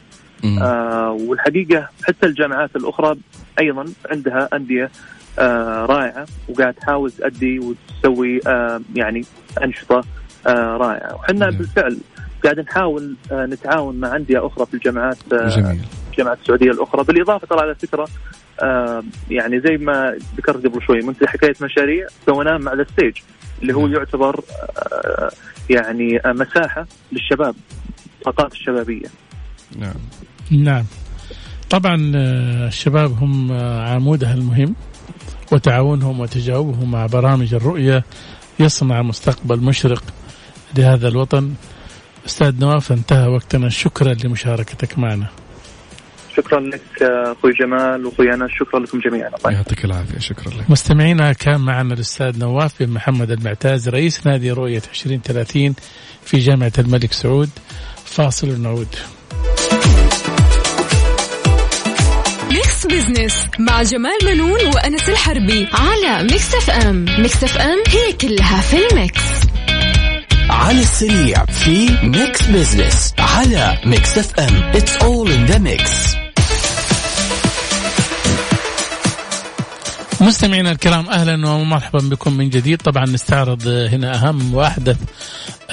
آه 0.61 1.11
والحقيقة 1.11 1.89
حتى 2.03 2.25
الجامعات 2.25 2.75
الأخرى 2.75 3.15
أيضا 3.59 3.85
عندها 4.11 4.49
أندية 4.53 4.89
آه 5.39 5.85
رائعة 5.85 6.25
وقاعد 6.49 6.73
تحاول 6.73 7.11
تؤدي 7.11 7.59
وتسوي 7.59 8.39
آه 8.47 8.81
يعني 8.95 9.21
أنشطة 9.63 10.03
آه 10.47 10.77
رائعة 10.77 11.15
وحنا. 11.15 11.49
بالفعل 11.49 11.97
قاعد 12.43 12.59
نحاول 12.59 13.15
آه 13.31 13.45
نتعاون 13.45 13.95
مع 13.99 14.15
أندية 14.15 14.45
أخرى 14.47 14.65
في 14.65 14.73
الجامعات 14.73 15.17
آه 15.33 15.47
جميل 15.49 15.81
الجامعات 16.15 16.37
السعودية 16.41 16.71
الأخرى. 16.71 17.03
بالإضافة 17.03 17.47
ترى 17.47 17.59
على 17.59 17.75
فكرة 17.75 18.07
آه 18.61 19.03
يعني 19.29 19.59
زي 19.59 19.77
ما 19.77 20.17
ذكرت 20.37 20.65
قبل 20.65 20.81
شوي 20.87 21.01
من 21.01 21.15
حكاية 21.27 21.55
مشاريع 21.61 22.07
سويناها 22.25 22.57
مع 22.57 22.73
The 22.73 22.85
Stage 22.93 23.17
اللي 23.61 23.73
هو. 23.73 23.87
يعتبر 23.87 24.39
آه 24.39 25.31
يعني 25.69 26.19
آه 26.25 26.31
مساحة 26.31 26.85
للشباب 27.11 27.55
الطاقات 28.17 28.51
الشبابية. 28.51 29.07
نعم. 29.77 29.95
نعم. 30.51 30.85
طبعا 31.69 32.11
آه، 32.15 32.67
الشباب 32.67 33.11
هم 33.11 33.51
عمودها 33.81 34.33
المهم 34.33 34.75
وتعاونهم 35.51 36.19
وتجاوبهم 36.19 36.91
مع 36.91 37.05
برامج 37.05 37.53
الرؤية 37.53 38.03
يصنع 38.59 39.01
مستقبل 39.01 39.59
مشرق 39.59 40.03
لهذا 40.77 41.07
الوطن. 41.07 41.53
أستاذ 42.25 42.59
نواف 42.59 42.91
انتهى 42.91 43.27
وقتنا. 43.27 43.69
شكرا 43.69 44.13
لمشاركتك 44.13 44.99
معنا. 44.99 45.27
شكرا 46.37 46.59
لك 46.59 46.81
آه، 47.01 47.31
أخوي 47.39 47.51
جمال 47.53 48.05
وأخوي 48.05 48.33
أنس. 48.33 48.51
شكرا 48.59 48.79
لكم 48.79 48.99
جميعا. 48.99 49.27
الله 49.37 49.51
يعطيك 49.51 49.85
العافية. 49.85 50.19
شكرا 50.19 50.49
لك. 50.53 50.69
مستمعينا 50.69 51.33
كان 51.33 51.61
معنا 51.61 51.93
الأستاذ 51.93 52.39
نواف 52.39 52.83
بن 52.83 52.93
محمد 52.93 53.31
المعتاز 53.31 53.89
رئيس 53.89 54.27
نادي 54.27 54.51
رؤية 54.51 54.81
2030 54.89 55.75
في 56.25 56.37
جامعة 56.37 56.71
الملك 56.79 57.13
سعود 57.13 57.49
فاصل 58.05 58.49
ونعود. 58.49 58.95
Mix 62.51 62.85
Business 62.87 63.47
مع 63.59 63.83
جمال 63.83 64.17
منون 64.25 64.65
وأنس 64.75 65.09
الحربي 65.09 65.67
على 65.73 66.23
Mix 66.23 66.55
FM 66.55 67.05
Mix 67.19 67.43
FM 67.43 67.77
هي 67.87 68.13
كلها 68.13 68.61
في 68.61 68.77
ال 68.91 68.97
Mix. 68.97 69.21
على 70.49 70.79
السريع 70.79 71.45
في 71.45 71.89
Mix 72.03 72.47
Business 72.47 73.13
على 73.19 73.77
Mix 73.85 74.17
FM 74.17 74.63
it's 74.75 74.97
all 74.97 75.31
in 75.31 75.45
the 75.45 75.57
mix 75.57 76.15
مستمعينا 80.25 80.71
الكرام 80.71 81.09
أهلا 81.09 81.49
ومرحبا 81.49 81.99
بكم 81.99 82.33
من 82.33 82.49
جديد. 82.49 82.81
طبعا 82.81 83.05
نستعرض 83.05 83.67
هنا 83.67 84.15
أهم 84.15 84.53
وأحدث 84.55 84.97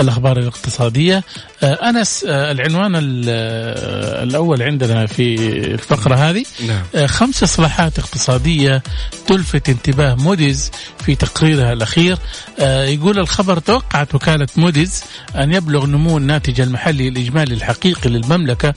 الأخبار 0.00 0.38
الاقتصادية. 0.38 1.24
آه، 1.62 1.88
أنس 1.90 2.24
آه، 2.28 2.52
العنوان 2.52 2.96
ال- 2.96 3.24
آه، 3.28 4.22
الأول 4.22 4.62
عندنا 4.62 5.06
في 5.06 5.34
الفقرة 5.74 6.14
هذه. 6.14 6.44
نعم. 6.68 7.06
خمس 7.06 7.42
إصلاحات 7.42 7.98
اقتصادية 7.98 8.82
تلفت 9.26 9.68
انتباه 9.68 10.14
موديز 10.14 10.70
في 11.04 11.14
تقريرها 11.14 11.72
الأخير. 11.72 12.16
آه، 12.60 12.84
يقول 12.84 13.18
الخبر 13.18 13.58
توقعت 13.58 14.14
وكالة 14.14 14.46
موديز 14.56 15.04
أن 15.36 15.52
يبلغ 15.52 15.86
نمو 15.86 16.18
الناتج 16.18 16.60
المحلي 16.60 17.08
الإجمالي 17.08 17.54
الحقيقي 17.54 18.10
للمملكة 18.10 18.74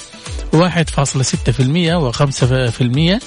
1.6% 0.53 1.95
و5% 2.11 2.81
نعم. 2.81 3.19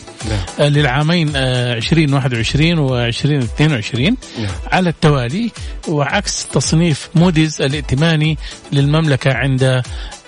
للعامين 0.61 1.33
آه، 1.37 1.74
2021 1.74 2.79
و 2.79 2.98
2022 2.98 4.16
نعم. 4.38 4.48
على 4.72 4.88
التوالي. 4.88 5.51
وعكس 5.88 6.46
تصنيف 6.46 7.09
موديز 7.14 7.62
الائتماني 7.79 8.38
للمملكة 8.73 9.33
عند 9.33 9.83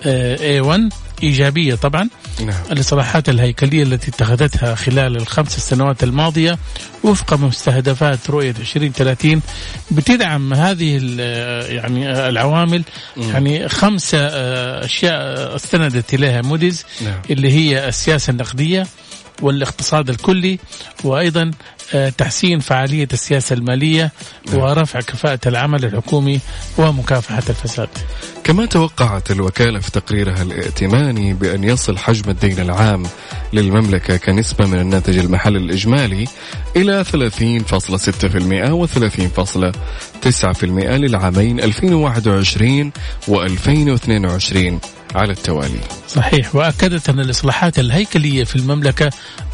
آه، 0.06 0.60
A1 0.62 0.80
إيجابية 1.22 1.74
طبعا. 1.74 2.08
نعم. 2.46 2.54
الإصلاحات 2.72 3.28
الهيكلية 3.28 3.82
التي 3.82 4.10
اتخذتها 4.10 4.74
خلال 4.74 5.16
الخمس 5.16 5.48
سنوات 5.58 6.02
الماضية 6.02 6.58
وفق 7.04 7.34
مستهدفات 7.34 8.30
رؤية 8.30 8.50
2030 8.50 9.42
بتدعم 9.90 10.54
هذه 10.54 10.98
ال- 11.02 11.74
يعني 11.74 12.28
العوامل. 12.28 12.82
يعني 13.16 13.68
خمسة 13.68 14.18
آه، 14.18 14.84
أشياء 14.84 15.56
استندت 15.56 16.14
إليها 16.14 16.42
موديز 16.42 16.84
نعم. 17.04 17.20
اللي 17.30 17.52
هي 17.52 17.88
السياسة 17.88 18.30
النقدية 18.30 18.86
والاقتصاد 19.42 20.08
الكلي 20.10 20.58
وأيضا 21.04 21.42
آه، 21.42 21.50
تحسين 22.18 22.60
فعالية 22.60 23.08
السياسة 23.12 23.54
المالية 23.54 24.12
نعم. 24.48 24.58
ورفع 24.58 25.00
كفاءة 25.00 25.40
العمل 25.46 25.84
الحكومي 25.84 26.40
ومكافحة 26.78 27.42
الفساد 27.48 27.88
كما 28.44 28.66
توقعت 28.66 29.30
الوكالة 29.30 29.80
في 29.80 29.90
تقريرها 29.90 30.42
الائتماني 30.42 31.34
بأن 31.34 31.64
يصل 31.64 31.98
حجم 31.98 32.30
الدين 32.30 32.58
العام 32.58 33.02
للمملكة 33.52 34.16
كنسبة 34.16 34.66
من 34.66 34.78
الناتج 34.78 35.18
المحلي 35.18 35.58
الإجمالي 35.58 36.24
إلى 36.76 37.04
30.6% 37.04 38.70
و 38.70 38.86
30.9% 38.86 40.64
للعامين 40.64 41.60
2021 41.60 42.92
و 43.28 43.42
2022 43.42 44.80
على 45.14 45.32
التوالي 45.32 45.80
صحيح 46.08 46.54
وأكدت 46.54 47.08
أن 47.08 47.20
الإصلاحات 47.20 47.78
الهيكلية 47.78 48.44
في 48.44 48.56
المملكة 48.56 49.10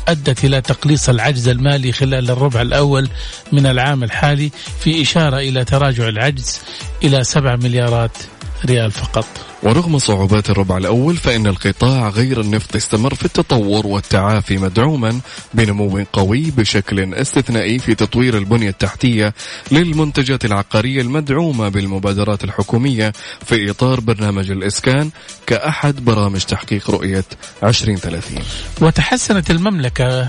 أدت 0.09 0.45
إلى 0.45 0.61
تقليص 0.61 1.09
العجز 1.09 1.49
المالي 1.49 1.93
خلال 1.93 2.31
الربع 2.31 2.63
الأول 2.63 3.09
من 3.53 3.67
العام 3.67 4.05
الحالي 4.05 4.51
في 4.81 5.03
إشارة 5.03 5.37
إلى 5.37 5.65
تراجع 5.65 6.09
العجز 6.09 6.61
إلى 7.05 7.25
7 7.25 7.57
مليارات 7.57 8.17
ريال 8.65 8.91
فقط. 8.91 9.27
ورغم 9.63 9.99
صعوبات 9.99 10.51
الربع 10.51 10.77
الأول 10.77 11.17
فإن 11.17 11.47
القطاع 11.47 12.09
غير 12.09 12.41
النفط 12.41 12.77
استمر 12.77 13.15
في 13.15 13.25
التطور 13.25 13.87
والتعافي 13.87 14.59
مدعوما 14.59 15.21
بنمو 15.55 16.05
قوي 16.13 16.51
بشكل 16.51 17.15
استثنائي 17.15 17.79
في 17.79 17.95
تطوير 17.95 18.39
البنية 18.39 18.69
التحتية 18.69 19.35
للمنتجات 19.71 20.45
العقارية 20.45 21.01
المدعومة 21.01 21.69
بالمبادرات 21.69 22.45
الحكومية 22.45 23.13
في 23.47 23.71
إطار 23.71 24.01
برنامج 24.01 24.51
الإسكان 24.51 25.11
كأحد 25.47 26.05
برامج 26.05 26.41
تحقيق 26.45 26.91
رؤية 26.91 27.25
2030 27.65 28.39
وتحسنت 28.81 29.51
المملكة 29.51 30.29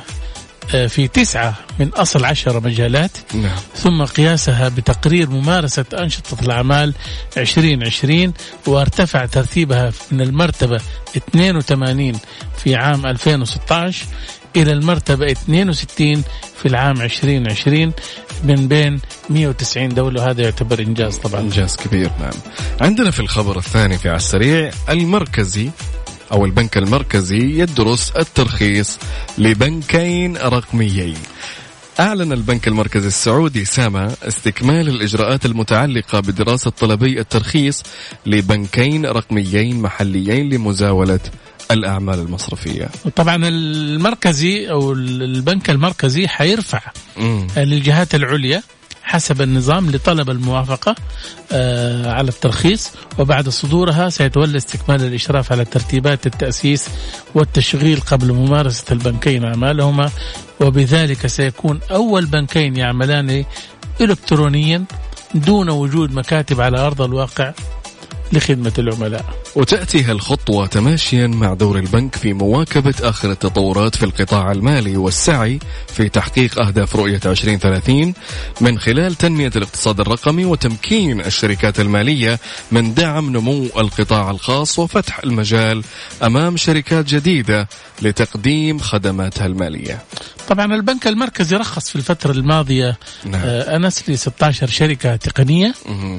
في 0.68 1.08
تسعة 1.08 1.54
من 1.80 1.88
أصل 1.88 2.26
عشر 2.26 2.60
مجالات. 2.60 3.12
نعم. 3.34 3.58
ثم 3.76 4.04
قياسها 4.04 4.70
بتقرير 4.70 5.30
ممارسة 5.30 5.86
أنشطة 5.94 6.38
الأعمال 6.42 6.94
2020 7.38 8.34
وارتفع 8.68 9.26
ترتيبها 9.26 9.92
من 10.12 10.22
المرتبة 10.22 10.82
82 11.18 12.14
في 12.58 12.76
عام 12.76 13.06
2016 13.06 14.06
إلى 14.56 14.72
المرتبة 14.74 15.32
62 15.32 16.24
في 16.58 16.66
العام 16.66 17.02
2020 17.02 17.94
من 18.44 18.68
بين 18.68 19.00
190 19.30 19.90
دولة. 19.90 20.22
وهذا 20.22 20.42
يعتبر 20.42 20.80
إنجاز 20.80 21.18
طبعا. 21.18 21.42
إنجاز 21.42 21.76
كبير 21.76 22.12
نعم. 22.20 22.34
عندنا 22.82 23.12
في 23.12 23.20
الخبر 23.20 23.58
الثاني 23.58 23.98
في 23.98 24.10
على 24.10 24.18
السريع 24.18 24.72
المركزي 24.90 25.70
أو 26.32 26.46
البنك 26.46 26.78
المركزي 26.78 27.60
يدرس 27.60 28.12
الترخيص 28.12 28.98
لبنكين 29.38 30.38
رقميين 30.38 31.16
أعلن 32.00 32.34
البنك 32.34 32.68
المركزي 32.68 33.08
السعودي 33.08 33.66
ساما 33.66 34.14
استكمال 34.24 34.88
الإجراءات 34.90 35.46
المتعلقة 35.46 36.20
بدراسة 36.20 36.70
طلبي 36.72 37.20
الترخيص 37.20 37.84
لبنكين 38.26 39.06
رقميين 39.06 39.82
محليين 39.82 40.50
لمزاولة 40.54 41.20
الأعمال 41.72 42.20
المصرفية 42.20 42.90
طبعا 43.16 43.48
المركزي 43.48 44.70
أو 44.70 44.94
البنك 44.94 45.70
المركزي 45.70 46.28
حيرفع 46.28 46.82
مم. 47.18 47.48
للجهات 47.58 48.16
العليا 48.16 48.64
حسب 49.08 49.42
النظام 49.42 49.92
لطلب 49.92 50.30
الموافقة 50.30 50.96
آه، 51.52 52.12
على 52.12 52.30
الترخيص 52.30 52.92
وبعد 53.20 53.50
صدورها 53.50 54.10
سيتولى 54.10 54.58
استكمال 54.58 55.04
الإشراف 55.04 55.52
على 55.52 55.66
ترتيبات 55.66 56.26
التأسيس 56.28 56.90
والتشغيل 57.36 58.00
قبل 58.00 58.34
ممارسة 58.34 58.86
البنكين 58.92 59.44
أعمالهما 59.44 60.10
وبذلك 60.62 61.28
سيكون 61.28 61.80
أول 61.92 62.26
بنكين 62.26 62.78
يعملان 62.78 63.46
إلكترونيا 64.02 64.84
دون 65.36 65.70
وجود 65.70 66.12
مكاتب 66.12 66.62
على 66.62 66.80
أرض 66.80 67.02
الواقع. 67.02 67.54
لخدمة 68.34 68.74
العملاء 68.80 69.26
وتأتي 69.56 70.04
هالخطوة 70.04 70.66
تماشيا 70.66 71.28
مع 71.28 71.54
دور 71.54 71.78
البنك 71.80 72.16
في 72.16 72.34
مواكبة 72.34 72.94
آخر 73.02 73.32
التطورات 73.32 73.96
في 73.96 74.06
القطاع 74.06 74.52
المالي 74.52 74.98
والسعي 74.98 75.60
في 75.88 76.10
تحقيق 76.10 76.62
أهداف 76.62 76.96
رؤية 76.96 77.20
2030 77.26 78.14
من 78.62 78.80
خلال 78.80 79.16
تنمية 79.16 79.52
الاقتصاد 79.56 80.00
الرقمي 80.00 80.46
وتمكين 80.46 81.22
الشركات 81.22 81.80
المالية 81.80 82.40
من 82.72 82.94
دعم 82.94 83.30
نمو 83.30 83.64
القطاع 83.66 84.32
الخاص 84.32 84.80
وفتح 84.80 85.20
المجال 85.24 85.84
أمام 86.24 86.58
شركات 86.58 87.06
جديدة 87.06 87.68
لتقديم 88.02 88.80
خدماتها 88.80 89.46
المالية 89.46 90.02
طبعا 90.50 90.76
البنك 90.76 91.08
المركزي 91.08 91.56
رخص 91.56 91.90
في 91.90 91.96
الفترة 91.96 92.32
الماضية 92.32 92.98
نعم. 93.26 93.42
أنس 93.46 94.10
ل 94.10 94.18
16 94.18 94.68
شركة 94.68 95.16
تقنية. 95.16 95.74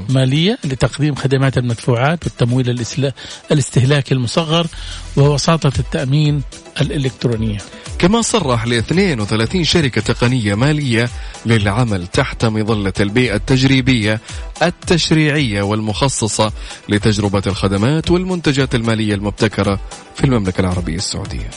مالية 0.08 0.58
لتقديم 0.64 1.14
خدمات 1.14 1.58
المدفوعات 1.98 2.24
والتمويل 2.24 2.84
الاستهلاكي 3.50 4.14
المصغر 4.14 4.66
ووساطة 5.16 5.72
التأمين 5.78 6.42
الإلكترونية. 6.80 7.58
كما 7.98 8.22
صرح 8.22 8.66
ل 8.66 8.72
32 8.72 9.64
شركة 9.64 10.00
تقنية 10.00 10.54
مالية 10.54 11.08
للعمل 11.46 12.06
تحت 12.06 12.44
مظلة 12.44 12.92
البيئة 13.00 13.34
التجريبية 13.34 14.20
التشريعية 14.62 15.62
والمخصصة 15.62 16.52
لتجربة 16.88 17.42
الخدمات 17.46 18.11
والمنتجات 18.11 18.74
المالية 18.74 19.14
المبتكرة 19.14 19.80
في 20.14 20.24
المملكة 20.24 20.61
العربية 20.61 20.96
السعودية. 20.96 21.50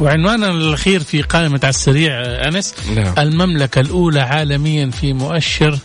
وعنواننا 0.00 0.50
الأخير 0.50 1.00
في 1.00 1.22
قائمة 1.22 1.60
على 1.62 1.70
السريع 1.70 2.12
آه، 2.12 2.48
أنس. 2.48 2.74
نعم. 2.94 3.14
المملكة 3.18 3.80
الأولى 3.80 4.20
عالميا 4.20 4.90
في 4.90 5.12
مؤشر 5.12 5.78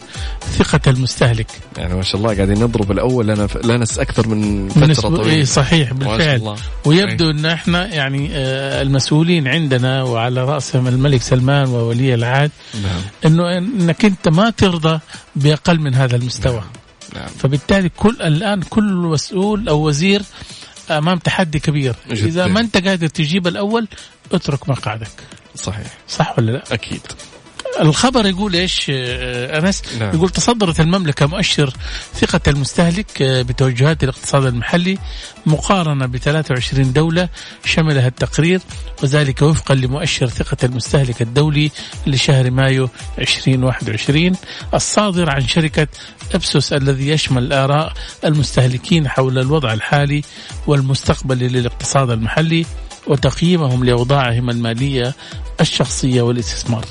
ثقة 0.57 0.79
المستهلك. 0.87 1.47
يعني 1.77 1.93
ما 1.95 2.03
شاء 2.03 2.15
الله 2.15 2.35
قاعدين 2.35 2.63
نضرب 2.63 2.91
الأول 2.91 3.27
لنا 3.27 3.47
لنس 3.63 3.99
أكثر 3.99 4.27
من 4.27 4.69
فترة 4.69 5.09
إيه 5.09 5.15
طويلة. 5.15 5.43
صحيح 5.43 5.93
ما 5.93 6.03
شاء 6.05 6.17
بالفعل. 6.17 6.35
الله. 6.35 6.55
ويبدو 6.85 7.25
أي. 7.25 7.31
إن 7.31 7.45
إحنا 7.45 7.87
يعني 7.87 8.29
آه، 8.31 8.81
المسؤولين 8.81 9.47
عندنا 9.47 10.03
وعلى 10.03 10.43
رأسهم 10.43 10.87
الملك 10.87 11.21
سلمان 11.21 11.69
وولي 11.69 12.13
العهد 12.13 12.51
نعم. 12.83 13.01
إنه 13.25 13.57
إنك 13.57 14.05
أنت 14.05 14.29
ما 14.29 14.49
ترضى 14.49 14.99
بأقل 15.35 15.79
من 15.79 15.95
هذا 15.95 16.15
المستوى. 16.15 16.63
نعم. 17.15 17.27
فبالتالي 17.39 17.89
كل 17.89 18.15
الآن 18.21 18.61
كل 18.61 18.93
مسؤول 18.93 19.69
أو 19.69 19.87
وزير 19.87 20.21
أمام 20.97 21.17
تحدي 21.17 21.59
كبير. 21.59 21.95
جداً. 22.09 22.25
إذا 22.25 22.47
ما 22.47 22.59
أنت 22.59 22.87
قادر 22.87 23.07
تجيب 23.07 23.47
الأول 23.47 23.87
اترك 24.31 24.69
مقعدك 24.69 25.11
صحيح. 25.55 25.87
صح 26.07 26.39
ولا 26.39 26.51
لا؟ 26.51 26.63
أكيد. 26.71 27.01
الخبر 27.79 28.25
يقول 28.25 28.55
إيش 28.55 28.87
آه، 28.89 29.59
انس 29.59 29.83
نعم. 29.99 30.15
يقول 30.15 30.29
تصدرت 30.29 30.79
المملكة 30.79 31.25
مؤشر 31.25 31.73
ثقة 32.13 32.41
المستهلك 32.47 33.21
آه، 33.21 33.41
بتوجهات 33.41 34.03
الاقتصاد 34.03 34.45
المحلي 34.45 34.97
مقارنة 35.45 36.05
ب 36.05 36.17
23 36.17 36.93
دولة 36.93 37.29
شملها 37.65 38.07
التقرير 38.07 38.61
وذلك 39.03 39.41
وفقا 39.41 39.75
لمؤشر 39.75 40.27
ثقة 40.27 40.57
المستهلك 40.63 41.21
الدولي 41.21 41.71
لشهر 42.07 42.51
مايو 42.51 42.89
2021 43.19 44.35
الصادر 44.73 45.29
عن 45.29 45.47
شركة 45.47 45.87
أبسوس 46.33 46.73
الذي 46.73 47.09
يشمل 47.09 47.53
آراء 47.53 47.93
المستهلكين 48.25 49.07
حول 49.07 49.39
الوضع 49.39 49.73
الحالي 49.73 50.21
والمستقبلي 50.67 51.47
للاقتصاد 51.47 52.09
المحلي 52.09 52.65
وتقييمهم 53.07 53.83
لأوضاعهم 53.83 54.49
المالية 54.49 55.13
الشخصية 55.61 56.21
والاستثمار. 56.21 56.85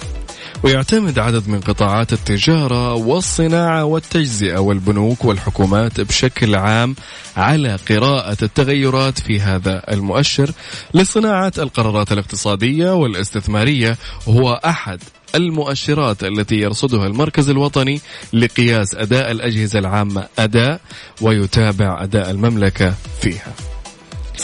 ويعتمد 0.63 1.19
عدد 1.19 1.49
من 1.49 1.61
قطاعات 1.61 2.13
التجارة 2.13 2.95
والصناعة 2.95 3.85
والتجزئة 3.85 4.59
والبنوك 4.59 5.25
والحكومات 5.25 6.01
بشكل 6.01 6.55
عام 6.55 6.95
على 7.37 7.77
قراءة 7.89 8.37
التغيرات 8.43 9.21
في 9.21 9.41
هذا 9.41 9.83
المؤشر 9.93 10.51
لصناعة 10.95 11.53
القرارات 11.59 12.13
الاقتصادية 12.13 12.95
والاستثمارية. 12.95 13.97
وهو 14.27 14.61
أحد 14.65 15.01
المؤشرات 15.35 16.25
التي 16.25 16.55
يرصدها 16.57 17.07
المركز 17.07 17.51
الوطني 17.51 18.01
لقياس 18.33 18.95
أداء 18.95 19.31
الأجهزة 19.31 19.79
العامة 19.79 20.27
أداء 20.39 20.81
ويتابع 21.21 22.03
أداء 22.03 22.31
المملكة 22.31 22.95
فيها. 23.21 23.55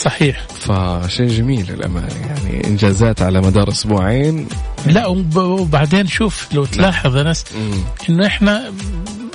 صحيح. 0.03 0.43
فشيء 0.59 1.27
جميل 1.27 1.71
للأمانة 1.71 2.15
يعني 2.15 2.67
إنجازات 2.67 3.21
على 3.21 3.41
مدار 3.41 3.69
أسبوعين. 3.69 4.47
لا 4.85 5.07
وب- 5.07 5.37
وبعدين 5.37 6.07
شوف 6.07 6.47
لو 6.53 6.65
تلاحظ 6.65 7.15
أنس 7.17 7.43
مم. 7.57 7.71
إنه 8.09 8.27
إحنا 8.27 8.71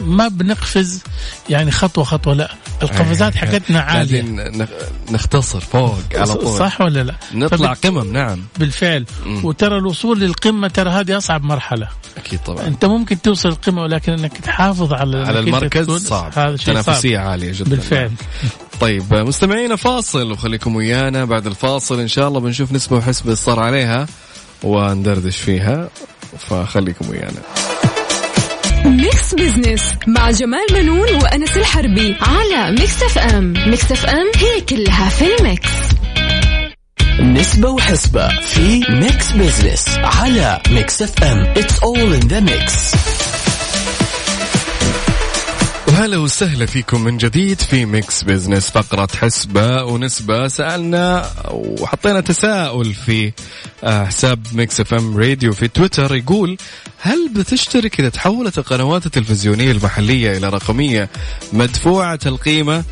ما 0.01 0.29
بنقفز 0.29 1.03
يعني 1.51 1.71
خطوة 1.71 2.05
خطوة 2.05 2.35
لا. 2.35 2.51
القفزات 2.83 3.35
حقتنا 3.37 3.81
عالية. 3.81 4.23
قاعدين 4.23 4.59
نخ- 4.63 4.69
نختصر 5.13 5.61
فوق 5.61 5.99
على 6.15 6.35
طول. 6.35 6.59
صح 6.59 6.81
ولا 6.81 7.03
لا؟ 7.03 7.15
نطلع 7.35 7.73
قمم 7.73 8.13
نعم. 8.13 8.41
بالفعل. 8.59 9.05
مم. 9.27 9.45
وترى 9.45 9.79
الوصول 9.79 10.21
للقمة 10.21 10.69
ترى 10.69 10.91
هذه 10.91 11.17
أصعب 11.17 11.45
مرحلة. 11.45 11.89
أكيد 12.17 12.39
طبعا. 12.39 12.67
أنت 12.67 12.85
ممكن 12.85 13.23
توصل 13.23 13.49
القمة 13.49 13.83
ولكن 13.83 14.13
إنك 14.13 14.37
تحافظ 14.39 14.93
على 14.93 15.19
على 15.27 15.39
المركز 15.39 15.91
صعب. 15.91 16.33
هذا 16.39 16.57
شيء 16.57 16.75
تنافسية 16.75 17.19
عالية 17.19 17.53
جدا. 17.53 17.71
بالفعل. 17.71 18.11
طيب 18.83 19.15
مستمعينا 19.15 19.77
فاصل 19.77 20.33
وخليكم 20.33 20.77
ويانا 20.77 21.25
بعد 21.25 21.47
الفاصل. 21.47 22.01
إن 22.01 22.09
شاء 22.09 22.29
الله 22.29 22.41
بنشوف 22.41 22.73
نسبة 22.73 22.97
وحسبة 22.97 23.35
صار 23.35 23.61
عليها 23.61 24.07
وندردش 24.63 25.37
فيها 25.37 25.89
فخليكم 26.39 27.11
ويانا. 27.11 27.43
Mix 28.85 29.35
Business 29.35 29.83
مع 30.07 30.31
جمال 30.31 30.67
منون 30.73 31.15
وأنس 31.23 31.57
الحربي 31.57 32.17
على 32.21 32.71
Mix 32.71 33.03
FM 33.03 33.53
Mix 33.67 33.93
FM 33.93 34.27
هي 34.37 34.61
كلها 34.61 35.09
في 35.09 35.25
ال 35.39 35.45
Mix. 35.45 35.71
نسبة 37.21 37.71
وحسبة 37.71 38.29
في 38.29 38.85
Mix 38.89 39.33
Business 39.33 39.89
على 39.99 40.61
Mix 40.71 41.03
FM 41.03 41.39
it's 41.39 41.79
all 41.79 42.15
in 42.15 42.29
the 42.29 42.41
mix 42.41 42.95
وهلا 45.93 46.17
وسهلا 46.17 46.67
فيكم 46.67 47.05
من 47.05 47.17
جديد 47.17 47.61
في 47.61 47.85
Mix 47.85 48.23
Business 48.23 48.71
فقرة 48.71 49.09
حسبة 49.17 49.85
ونسبة. 49.85 50.49
سألنا 50.49 51.31
وحطينا 51.51 52.21
تساؤل 52.21 52.95
في 52.95 53.33
آه، 53.85 54.05
حساب 54.05 54.47
Mix 54.53 54.81
FM 54.81 55.17
Radio 55.17 55.53
في 55.53 55.69
تويتر 55.69 56.15
يقول 56.15 56.57
هل 57.01 57.29
بتشترك 57.37 58.01
إذا 58.01 58.09
تحولت 58.09 58.59
القنوات 58.59 59.07
التلفزيونية 59.07 59.73
المحلية 59.73 60.37
إلى 60.37 60.49
رقمية 60.49 61.09
مدفوعة 61.53 62.21
القيمة؟ 62.27 62.85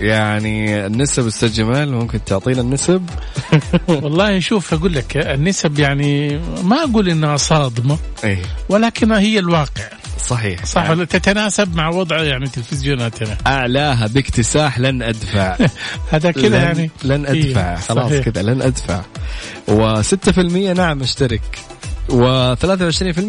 يعني 0.00 0.86
النسب 0.86 1.26
أستاذ 1.26 1.52
جمال 1.52 1.92
ممكن 1.92 2.24
تعطينا 2.24 2.60
النسب؟ 2.60 3.10
والله 3.88 4.40
شوف 4.40 4.74
أقول 4.74 4.94
لك 4.94 5.16
النسب 5.16 5.78
يعني 5.78 6.38
ما 6.64 6.76
أقول 6.84 7.08
إنها 7.08 7.36
صادمة 7.36 7.98
إيه. 8.24 8.42
ولكنها 8.68 9.18
هي 9.18 9.38
الواقع. 9.38 9.84
صحيح. 10.26 10.64
صح 10.64 10.90
ولا 10.90 11.04
تتناسب 11.04 11.74
مع 11.76 11.88
وضع 11.88 12.22
يعني 12.22 12.46
تلفزيوناتنا. 12.48 13.36
أعلاها 13.46 14.06
باكتساح 14.06 14.78
لن 14.78 15.02
أدفع. 15.02 15.56
هذا 16.12 16.30
كذا 16.30 16.62
يعني. 16.62 16.90
لن 17.04 17.26
أدفع. 17.26 17.70
إيه، 17.70 17.76
خلاص. 17.76 18.12
كذا 18.12 18.42
لن 18.42 18.62
أدفع. 18.62 19.00
و6% 19.68 20.38
نعم 20.76 21.02
اشترك 21.02 21.58
و23% 22.08 22.12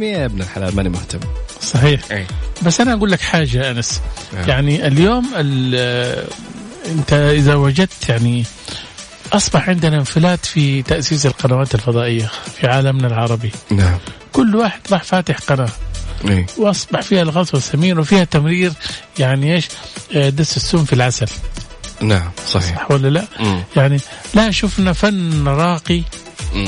يا 0.01 0.25
ابن 0.25 0.41
الحلال 0.41 0.75
ماني 0.75 0.89
مهتم. 0.89 1.19
صحيح. 1.61 2.01
اي 2.11 2.25
بس 2.65 2.81
أنا 2.81 2.93
أقول 2.93 3.11
لك 3.11 3.21
حاجة 3.21 3.71
أنس. 3.71 4.01
نعم. 4.33 4.49
يعني 4.49 4.87
اليوم 4.87 5.25
ال- 5.35 6.27
انت 6.85 7.13
اذا 7.13 7.55
وجدت 7.55 8.09
يعني 8.09 8.45
اصبح 9.33 9.69
عندنا 9.69 9.97
انفلات 9.97 10.45
في 10.45 10.81
تأسيس 10.81 11.25
القنوات 11.25 11.75
الفضائية 11.75 12.31
في 12.55 12.67
عالمنا 12.67 13.07
العربي. 13.07 13.51
نعم. 13.71 13.97
كل 14.33 14.55
واحد 14.55 14.79
راح 14.91 15.03
فاتح 15.03 15.37
قناة. 15.37 15.69
إي. 16.27 16.45
واصبح 16.57 17.01
فيها 17.01 17.21
الغطس 17.21 17.53
والسمين 17.53 17.99
وفيها 17.99 18.23
تمرير 18.23 18.73
يعني 19.19 19.55
إيش؟ 19.55 19.67
آه، 20.15 20.29
دس 20.29 20.57
السم 20.57 20.85
في 20.85 20.93
العسل. 20.93 21.27
نعم 22.01 22.31
صحيح. 22.47 22.75
صح 22.75 22.91
ولا 22.91 23.07
لا؟ 23.07 23.25
مم. 23.39 23.63
يعني 23.75 23.99
لا 24.33 24.51
شفنا 24.51 24.93
فن 24.93 25.47
راقي. 25.47 26.03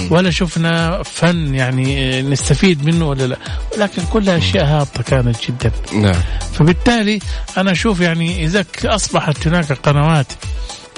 ولا 0.10 0.30
شفنا 0.30 1.04
فن 1.04 1.56
يعني 1.56 2.22
نستفيد 2.22 2.86
منه 2.86 3.10
ولا 3.10 3.24
لا. 3.28 3.38
ولكن 3.78 4.02
كلها 4.13 4.38
أشياء 4.38 4.65
هابطة 4.65 5.04
كانت 5.04 5.36
جدا. 5.48 5.72
نعم. 5.93 6.22
فبالتالي 6.54 7.19
أنا 7.58 7.72
أشوف 7.72 8.00
يعني 8.00 8.46
إذا 8.46 8.65
أصبحت 8.86 9.48
هناك 9.48 9.72
قنوات 9.72 10.28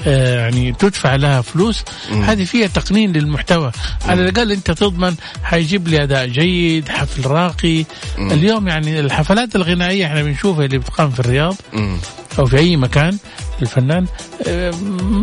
آه، 0.06 0.38
يعني 0.40 0.72
تدفع 0.72 1.14
لها 1.14 1.40
فلوس 1.40 1.84
مم. 2.10 2.22
هذه 2.22 2.44
فيها 2.44 2.66
تقنين 2.66 3.12
للمحتوى. 3.12 3.72
على 4.04 4.22
الأقل 4.22 4.52
أنت 4.52 4.70
تضمن 4.70 5.14
حيجيب 5.42 5.88
لي 5.88 6.02
أداء 6.02 6.26
جيد 6.26 6.88
حفل 6.88 7.26
راقي. 7.26 7.84
مم. 8.18 8.32
اليوم 8.32 8.68
يعني 8.68 9.00
الحفلات 9.00 9.56
الغنائية 9.56 10.06
إحنا 10.06 10.22
بنشوفها 10.22 10.64
اللي 10.64 10.78
بتقام 10.78 11.10
في 11.10 11.20
الرياض. 11.20 11.56
مم. 11.72 11.98
أو 12.38 12.46
في 12.46 12.58
أي 12.58 12.76
مكان 12.76 13.18
الفنان 13.62 14.06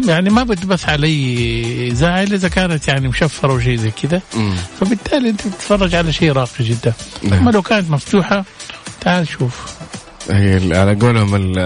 يعني 0.08 0.30
ما 0.30 0.44
بتبث 0.44 0.90
علي 0.90 1.88
اذاعه 1.88 2.24
إلا 2.24 2.36
إذا 2.36 2.48
كانت 2.48 2.88
يعني 2.88 3.08
مشفرة 3.08 3.54
وشيء 3.54 3.78
زي 3.78 3.92
كذا. 3.92 4.22
فبالتالي 4.80 5.30
أنت 5.30 5.48
بتتفرج 5.48 5.96
على 5.96 6.14
شيء 6.14 6.32
راقي 6.32 6.64
جدا 6.64 6.94
نعم. 7.24 7.34
أما 7.34 7.52
لو 7.52 7.62
كانت 7.62 7.90
مفتوحة 7.90 8.46
تعال 9.02 9.28
شوف 9.28 9.66
هي 10.30 10.78
على 10.78 10.96
قولهم 10.96 11.36
ال- 11.36 11.60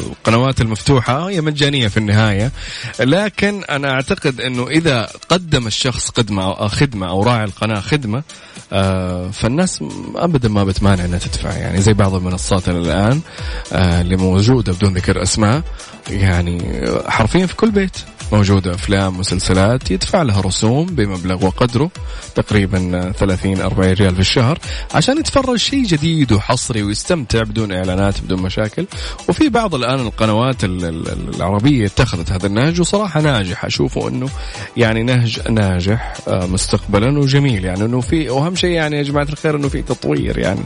القنوات 0.00 0.60
المفتوحة 0.60 1.28
هي 1.28 1.40
مجانية 1.40 1.88
في 1.88 1.96
النهاية. 1.96 2.52
لكن 3.00 3.64
أنا 3.70 3.90
أعتقد 3.90 4.40
أنه 4.40 4.68
إذا 4.68 5.08
قدم 5.28 5.66
الشخص 5.66 6.10
خدمة 6.16 6.42
أو 6.44 6.68
خدمة 6.68 7.08
أو 7.08 7.22
راعي 7.22 7.44
القناة 7.44 7.80
خدمة 7.80 8.22
آه، 8.72 9.30
فالناس 9.30 9.84
أبدا 10.16 10.48
ما 10.48 10.64
بتمانع 10.64 11.04
أنها 11.04 11.18
تدفع. 11.18 11.52
يعني 11.52 11.80
زي 11.80 11.92
بعض 11.92 12.14
المنصات 12.14 12.68
الآن 12.68 13.20
آه، 13.72 14.00
اللي 14.00 14.16
موجودة 14.16 14.72
بدون 14.72 14.94
ذكر 14.94 15.22
أسماء 15.22 15.62
يعني 16.10 16.84
حرفيا 17.08 17.46
في 17.46 17.56
كل 17.56 17.70
بيت. 17.70 17.96
موجودة 18.32 18.74
أفلام 18.74 19.18
مسلسلات 19.18 19.90
يدفع 19.90 20.22
لها 20.22 20.40
رسوم 20.40 20.86
بمبلغ 20.86 21.46
وقدره 21.46 21.90
تقريبا 22.34 23.12
30 23.18 23.60
40 23.60 23.92
ريال 23.92 24.14
في 24.14 24.20
الشهر 24.20 24.58
عشان 24.94 25.18
يتفرج 25.18 25.56
شيء 25.56 25.84
جديد 25.84 26.32
وحصري 26.32 26.82
ويستمتع 26.82 27.42
بدون 27.42 27.72
إعلانات 27.72 28.20
بدون 28.20 28.42
مشاكل. 28.42 28.86
وفي 29.28 29.48
بعض 29.48 29.74
الآن 29.74 30.00
القنوات 30.00 30.64
ال- 30.64 30.84
ال- 30.84 31.34
العربية 31.36 31.86
اتخذت 31.86 32.32
هذا 32.32 32.46
النهج 32.46 32.80
وصراحة 32.80 33.20
ناجح. 33.20 33.64
أشوفه 33.64 34.08
أنه 34.08 34.28
يعني 34.76 35.02
نهج 35.02 35.40
ناجح 35.50 36.14
آه، 36.28 36.46
مستقبلا 36.46 37.18
وجميل. 37.18 37.64
يعني 37.64 37.84
أنه 37.84 38.00
في 38.00 38.30
وأهم 38.30 38.56
شيء 38.56 38.70
يعني 38.70 38.96
يا 38.96 39.02
جماعة 39.02 39.24
الخير 39.32 39.56
أنه 39.56 39.68
في 39.68 39.82
تطوير. 39.82 40.38
يعني 40.38 40.60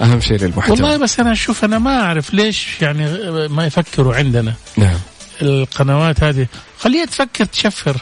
أهم 0.00 0.20
شيء 0.20 0.38
للمحتوى. 0.38 0.76
والله 0.76 0.96
بس 0.96 1.20
أنا 1.20 1.32
أشوف 1.32 1.64
أنا 1.64 1.78
ما 1.78 2.00
أعرف 2.00 2.34
ليش 2.34 2.68
يعني 2.82 3.06
ما 3.48 3.66
يفكروا 3.66 4.14
عندنا. 4.14 4.54
نعم. 4.76 4.98
القنوات 5.42 6.24
هذه. 6.24 6.46
خليها 6.78 7.04
تفكر 7.04 7.44
تشفر. 7.44 7.96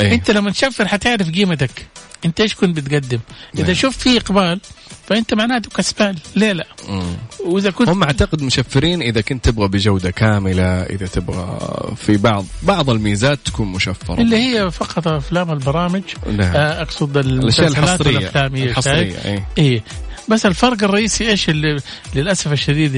أي. 0.00 0.14
أنت 0.14 0.30
لما 0.30 0.50
تشفر 0.50 0.88
حتعرف 0.88 1.30
قيمتك. 1.30 1.86
أنت 2.24 2.40
إيش 2.40 2.54
كنت 2.54 2.76
بتقدم؟ 2.76 3.18
إذا 3.54 3.64
نعم. 3.64 3.74
شفت 3.74 4.00
في 4.00 4.16
إقبال 4.16 4.60
فأنت 5.06 5.34
معناته 5.34 5.70
كسبان 5.70 6.16
ليه 6.36 6.52
لا؟ 6.52 6.66
مم. 6.88 7.16
وإذا 7.44 7.70
كنت 7.70 7.88
هم 7.88 8.02
أعتقد 8.02 8.42
مشفرين 8.42 9.02
إذا 9.02 9.20
كنت 9.20 9.44
تبغى 9.44 9.68
بجودة 9.68 10.10
كاملة 10.10 10.82
إذا 10.82 11.06
تبغى 11.06 11.58
في 11.96 12.16
بعض 12.16 12.44
بعض 12.62 12.90
الميزات 12.90 13.38
تكون 13.44 13.68
مشفرة. 13.68 14.20
اللي 14.20 14.36
هي 14.36 14.70
فقط 14.70 15.08
أفلام 15.08 15.50
البرامج. 15.50 16.02
نعم. 16.26 16.56
آه، 16.56 16.82
أقصد 16.82 17.16
الأشياء 17.16 17.68
الحصرية. 17.68 18.30
هي 18.36 18.64
الحصرية؟ 18.64 19.16
اي 19.24 19.42
إيه. 19.58 19.82
بس 20.28 20.46
الفرق 20.46 20.84
الرئيسي 20.84 21.30
إيش 21.30 21.48
اللي 21.48 21.80
للأسف 22.14 22.52
الشديد 22.52 22.94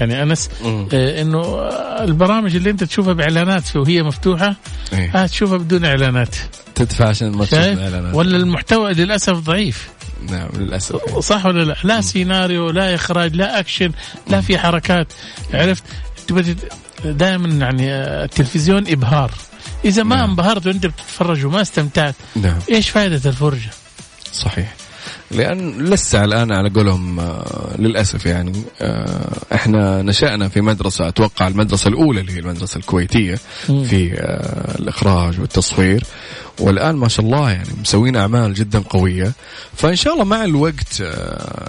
يعني 0.00 0.22
أنس. 0.22 0.50
آه، 0.64 1.22
إنه 1.22 1.68
البرامج 2.04 2.56
اللي 2.56 2.70
أنت 2.70 2.84
تشوفها 2.84 3.12
بإعلانات 3.12 3.76
وهي 3.76 4.02
مفتوحة 4.02 4.56
إيه. 4.92 5.10
آه 5.14 5.26
تشوفها 5.26 5.58
بدون 5.58 5.84
إعلانات. 5.84 6.36
تدفع 6.74 7.08
عشان 7.08 7.30
ما 7.32 7.44
تشوف 7.44 7.58
شايف؟ 7.58 7.78
الإعلانات. 7.78 8.14
ولا 8.14 8.36
المحتوى 8.36 8.92
للأسف 8.92 9.32
ضعيف. 9.32 9.88
نعم 10.30 10.48
للأسف. 10.56 11.18
صح 11.18 11.46
ولا 11.46 11.64
لا؟ 11.64 11.76
لا 11.84 12.00
سيناريو 12.00 12.70
لا 12.70 12.94
إخراج 12.94 13.36
لا 13.36 13.58
أكشن 13.58 13.92
لا 14.28 14.40
في 14.40 14.58
حركات. 14.58 15.12
عرفت؟ 15.54 15.82
تبغى 16.26 16.56
دائما 17.04 17.48
يعني 17.48 17.92
آه، 17.92 18.24
التلفزيون 18.24 18.88
إبهار. 18.88 19.30
إذا 19.84 20.02
ما 20.02 20.16
نعم. 20.16 20.30
انبهرت 20.30 20.66
وأنت 20.66 20.86
بتتفرج 20.86 21.44
وما 21.44 21.60
استمتعت 21.60 22.14
نعم. 22.36 22.58
إيش 22.70 22.90
فائدة 22.90 23.30
الفرجة؟ 23.30 23.70
صحيح. 24.32 24.79
لأن 25.30 25.84
لسه 25.84 26.24
الآن 26.24 26.52
على 26.52 26.68
قولهم 26.70 27.20
آه، 27.20 27.74
للأسف 27.78 28.26
يعني 28.26 28.62
آه، 28.80 29.32
إحنا 29.54 30.02
نشأنا 30.02 30.48
في 30.48 30.60
مدرسة 30.60 31.08
أتوقع 31.08 31.48
المدرسة 31.48 31.88
الأولى 31.88 32.20
اللي 32.20 32.32
هي 32.32 32.38
المدرسة 32.38 32.78
الكويتية 32.78 33.38
مم. 33.68 33.84
في 33.84 34.12
آه، 34.14 34.78
الإخراج 34.78 35.40
والتصوير. 35.40 36.04
والآن 36.58 36.94
ما 36.96 37.08
شاء 37.08 37.26
الله 37.26 37.50
يعني 37.50 37.68
مسوين 37.80 38.16
أعمال 38.16 38.54
جدا 38.54 38.78
قوية. 38.78 39.32
فإن 39.76 39.96
شاء 39.96 40.12
الله 40.14 40.24
مع 40.24 40.44
الوقت 40.44 41.02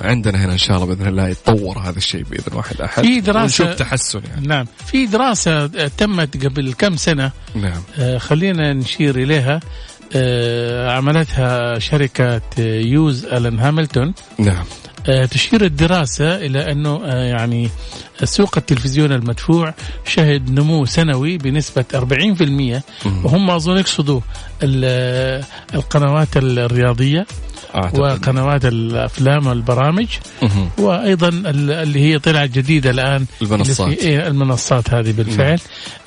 عندنا 0.02 0.45
هنا 0.45 0.54
إن 0.54 0.58
شاء 0.58 0.76
الله 0.78 0.95
بإذن 0.95 1.08
الله 1.08 1.28
يتطور 1.28 1.80
هذا 1.80 1.97
الشيء 1.97 2.24
بإذن 2.24 2.54
واحد 2.58 2.82
أحد 2.82 3.04
في 3.04 3.21
دراسة- 3.21 3.36
ونشوف 3.36 3.67
تحسن 3.67 4.21
يعني. 4.30 4.47
نعم. 4.47 4.65
في 4.86 5.06
دراسة 5.06 5.65
آه، 5.65 5.91
تمت 5.97 6.45
قبل 6.45 6.74
كم 6.74 6.95
سنة؟ 6.95 7.32
نعم. 7.56 8.17
خلينا 8.19 8.74
نشير 8.74 9.15
إليها. 9.15 9.56
آه، 9.56 9.62
عملتها 10.89 11.80
شركة 11.80 12.41
آه، 12.60 12.80
يوز 12.80 13.26
الن 13.26 13.60
هاملتون. 13.60 14.13
نعم. 14.39 14.65
آه، 15.10 15.26
تشير 15.26 15.65
الدراسة 15.65 16.36
إلى 16.36 16.71
أنه 16.71 17.02
آه، 17.06 17.24
يعني 17.24 17.69
سوق 18.24 18.58
التلفزيون 18.58 19.12
المدفوع 19.12 19.74
شهد 20.06 20.52
نمو 20.52 20.86
سنوي 20.86 21.38
بنسبة 21.38 21.86
40% 21.96 22.82
وهم 23.26 23.50
أظن 23.52 23.78
يقصدوا 23.78 24.22
ال- 24.64 25.44
القنوات 25.74 26.38
الرياضية 26.38 27.26
أعتقد. 27.76 28.00
وقنوات 28.00 28.66
الأفلام 28.66 29.48
والبرامج. 29.48 30.08
ال- 31.48 31.72
اللي 31.72 32.00
هي 32.00 32.20
طلعت 32.20 32.50
جديدة 32.50 32.90
الآن. 32.90 33.26
المنصات. 33.42 33.98
إيه 33.98 34.28
المنصات 34.28 34.94
هذه 34.94 35.12
بالفعل. 35.12 35.60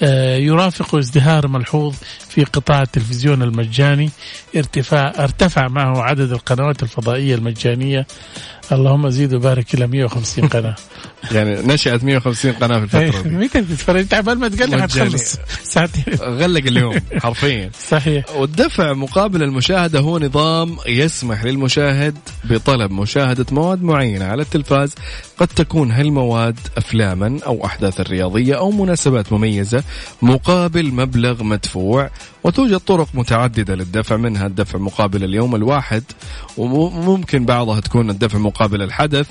آه، 0.03 0.37
يرافق 0.37 0.95
ازدهار 0.95 1.49
ملحوظ 1.49 1.95
في 2.29 2.45
قطاع 2.45 2.83
التلفزيون 2.83 3.43
المجاني. 3.43 4.11
ارتفاع 4.57 5.13
ارتفع 5.19 5.69
معه 5.69 6.03
عدد 6.03 6.33
القنوات 6.33 6.83
الفضائية 6.83 7.35
المجانية. 7.35 8.07
اللهم 8.73 9.09
زيد 9.11 9.35
وبارك 9.35 9.75
إلى 9.75 9.87
150 9.87 10.49
قناة. 10.49 10.75
يعني 11.33 11.55
نشأت 11.55 12.04
150 12.05 12.53
قناة 12.53 12.79
في 12.79 12.85
الفترة 12.85 13.23
دي. 13.23 13.29
متى 13.29 13.63
تتفرج. 13.63 14.01
انت 14.01 14.15
عبال 14.15 14.39
ما 14.39 14.49
تقلب 14.49 14.75
مجاني. 14.75 14.83
حتخلص 14.83 15.37
ساعتين. 15.63 16.15
غلق 16.21 16.67
اليوم 16.67 17.01
حرفيا. 17.23 17.71
صحيح. 17.89 18.25
والدفع 18.37 18.93
مقابل 18.93 19.43
المشاهدة 19.43 20.01
هو 20.01 20.19
نظام 20.19 20.77
يسمح 20.87 21.45
للمشاهد 21.45 22.19
بطلب 22.45 22.91
مشاهدة 22.91 23.47
مواد 23.53 23.83
معينة. 23.83 24.25
على 24.25 24.43
التلفاز 24.43 24.95
قد 25.39 25.49
تكون 25.49 25.91
هالمواد 25.93 26.59
أفلاما 26.77 27.39
أو 27.47 27.65
أحداث 27.67 28.01
رياضية 28.01 28.55
أو 28.59 28.71
مناسبات 28.71 29.33
مميزة 29.33 29.83
مقابل 30.23 30.93
مبلغ 30.93 31.43
مدفوع. 31.43 32.11
وتوجد 32.45 32.79
طرق 32.79 33.09
متعددة 33.15 33.75
للدفع. 33.75 34.15
منها 34.17 34.47
الدفع 34.47 34.79
مقابل 34.79 35.25
اليوم 35.25 35.55
الواحد 35.55 36.03
وممكن 36.57 37.45
بعضها 37.45 37.81
تكون 37.81 38.11
الدفع 38.11 38.39
مقابل 38.39 38.83
الحدث. 38.83 39.27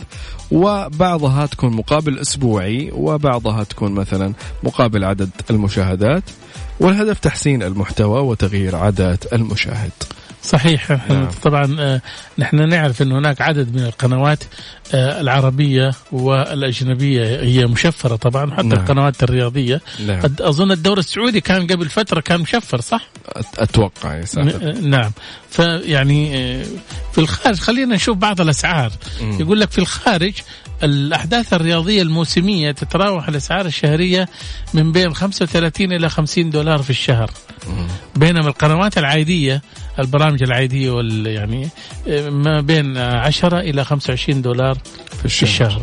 وبعضها 0.53 1.45
تكون 1.45 1.73
مقابل 1.73 2.19
أسبوعي 2.19 2.91
وبعضها 2.93 3.63
تكون 3.63 3.91
مثلا 3.91 4.33
مقابل 4.63 5.03
عدد 5.03 5.29
المشاهدات 5.49 6.23
والهدف 6.79 7.19
تحسين 7.19 7.63
المحتوى 7.63 8.19
وتغيير 8.19 8.75
عادات 8.75 9.33
المشاهد. 9.33 9.91
صحيح 10.43 10.91
نعم. 11.10 11.27
طبعا 11.43 11.75
آه، 11.79 12.01
نحن 12.38 12.69
نعرف 12.69 13.01
إن 13.01 13.12
هناك 13.12 13.41
عدد 13.41 13.75
من 13.75 13.84
القنوات 13.86 14.43
آه، 14.93 15.21
العربية 15.21 15.91
والأجنبية 16.12 17.39
هي 17.41 17.65
مشفرة 17.65 18.15
طبعا 18.15 18.51
حتى 18.53 18.67
نعم. 18.67 18.79
القنوات 18.79 19.23
الرياضية 19.23 19.82
نعم. 20.08 20.21
قد 20.21 20.41
أظن 20.41 20.71
الدوري 20.71 20.99
السعودي 20.99 21.41
كان 21.41 21.67
قبل 21.67 21.89
فترة 21.89 22.19
كان 22.21 22.39
مشفر 22.41 22.82
صح؟ 22.82 23.08
أتوقع 23.58 24.15
يا 24.15 24.25
ن- 24.38 24.89
نعم 24.89 25.12
فيعني 25.49 26.38
آه، 26.38 26.65
في 27.12 27.17
الخارج 27.17 27.60
خلينا 27.60 27.95
نشوف 27.95 28.17
بعض 28.17 28.41
الأسعار 28.41 28.91
مم. 29.21 29.39
يقول 29.41 29.60
لك 29.60 29.71
في 29.71 29.77
الخارج 29.79 30.34
الأحداث 30.84 31.53
الرياضية 31.53 32.01
الموسمية 32.01 32.71
تتراوح 32.71 33.27
الأسعار 33.27 33.65
الشهرية 33.65 34.29
من 34.73 34.91
بين 34.91 35.13
35 35.13 35.91
إلى 35.93 36.10
50 36.10 36.49
دولار 36.49 36.79
في 36.79 36.89
الشهر 36.89 37.32
بينما 38.15 38.47
القنوات 38.47 38.97
العادية 38.97 39.62
البرامج 39.99 40.43
العادية 40.43 40.91
وال 40.91 41.27
يعني 41.27 41.69
ما 42.29 42.62
بين 42.62 42.97
آه، 42.97 43.19
10 43.19 43.60
إلى 43.60 43.84
25 43.86 44.41
دولار 44.41 44.77
في 45.21 45.27
في 45.27 45.43
الشهر. 45.43 45.82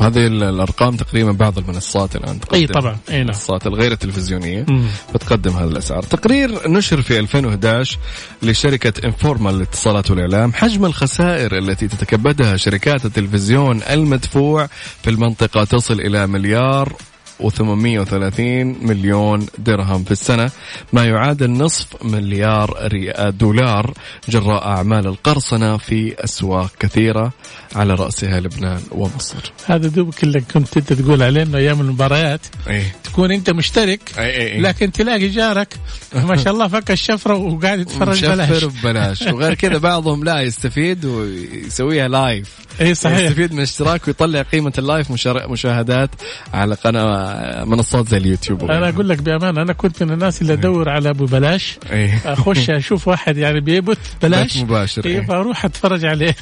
وهذه 0.00 0.26
ال- 0.26 0.42
الأرقام 0.42 0.96
تقريبا 0.96 1.32
بعض 1.32 1.58
المنصات 1.58 2.16
الآن 2.16 2.40
تقدم. 2.40 2.56
إي 2.60 2.66
طبعا 2.66 2.96
إي 3.10 3.14
نعم. 3.14 3.20
المنصات 3.22 3.66
الغير 3.66 3.92
التلفزيونية 3.92 4.66
مم. 4.68 4.84
بتقدم 5.14 5.52
هذه 5.52 5.68
الأسعار. 5.68 6.02
تقرير 6.02 6.68
نشر 6.68 7.02
في 7.02 7.18
2011 7.18 7.98
لشركة 8.42 9.06
انفورما 9.06 9.50
للاتصالات 9.50 10.10
والإعلام. 10.10 10.52
حجم 10.52 10.84
الخسائر 10.84 11.58
التي 11.58 11.88
تتكبدها 11.88 12.56
شركات 12.56 13.04
التلفزيون 13.04 13.80
المدفوع 13.90 14.66
في 15.02 15.10
المنطقة 15.10 15.64
تصل 15.64 16.00
إلى 16.00 16.26
مليار 16.26 16.92
و830 17.40 18.40
مليون 18.86 19.46
درهم 19.58 20.04
في 20.04 20.10
السنة. 20.10 20.50
ما 20.92 21.04
يعادل 21.04 21.50
نصف 21.50 21.86
مليار 22.04 22.88
دولار 23.30 23.94
جراء 24.28 24.66
أعمال 24.66 25.06
القرصنة 25.06 25.76
في 25.76 26.24
أسواق 26.24 26.70
كثيرة 26.80 27.32
على 27.76 27.94
رأسها 27.94 28.40
لبنان 28.40 28.80
ومصر. 28.92 29.52
هذا 29.66 29.88
دوبك 29.88 30.24
اللي 30.24 30.40
كنت 30.40 30.76
أنت 30.76 30.92
تقول 30.92 31.22
عليه 31.22 31.42
إنه 31.42 31.58
أيام 31.58 31.80
المباريات 31.80 32.40
أيه. 32.68 32.94
تكون 33.04 33.32
أنت 33.32 33.50
مشترك 33.50 34.00
أي 34.18 34.24
أي 34.24 34.52
أي. 34.52 34.60
لكن 34.60 34.92
تلاقي 34.92 35.28
جارك 35.28 35.74
ما 36.14 36.36
شاء 36.36 36.52
الله 36.52 36.68
فك 36.68 36.90
الشفرة 36.90 37.34
وقاعد 37.34 37.80
يتفرج 37.80 38.24
بلاش 38.24 38.50
مشفر 38.50 38.66
ببلاش. 38.66 39.22
وغير 39.22 39.54
كذا 39.54 39.78
بعضهم 39.78 40.24
لا 40.24 40.40
يستفيد 40.40 41.04
ويسويها 41.04 42.08
لايف 42.08 42.48
اي 42.80 42.94
صحيح. 42.94 43.18
يستفيد 43.18 43.52
من 43.52 43.58
الاشتراك 43.58 44.08
ويطلع 44.08 44.42
قيمة 44.42 44.72
ال 44.78 44.84
live 44.84 45.10
مشاهدات 45.50 46.10
على 46.54 46.74
قناة 46.74 47.29
منصات 47.64 48.08
زي 48.08 48.16
اليوتيوب. 48.16 48.70
أنا 48.70 48.88
أقول 48.88 49.08
لك 49.08 49.22
بامانه 49.22 49.62
أنا 49.62 49.72
كنت 49.72 50.02
من 50.02 50.12
الناس 50.12 50.42
اللي 50.42 50.52
أدور 50.52 50.88
على 50.88 51.10
أبو 51.10 51.24
بلاش. 51.26 51.78
إيه. 51.92 52.20
أخش 52.24 52.70
أشوف 52.70 53.08
واحد 53.08 53.36
يعني 53.36 53.60
بيبث 53.60 53.98
بلاش. 54.22 54.56
مباشر 54.56 55.04
إيه، 55.04 55.20
إيه. 55.20 55.26
فأروح 55.26 55.64
أتفرج 55.64 56.04
عليه. 56.04 56.36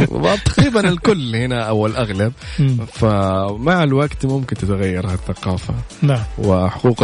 تقريبا 0.44 0.88
الكل 0.88 1.36
هنا 1.36 1.62
أو 1.62 1.86
الأغلب. 1.86 2.32
فمع 2.92 3.84
الوقت 3.84 4.26
ممكن 4.26 4.56
تتغير 4.56 5.06
هالثقافة. 5.06 5.74
نعم. 6.02 6.22
وحقوق 6.38 7.02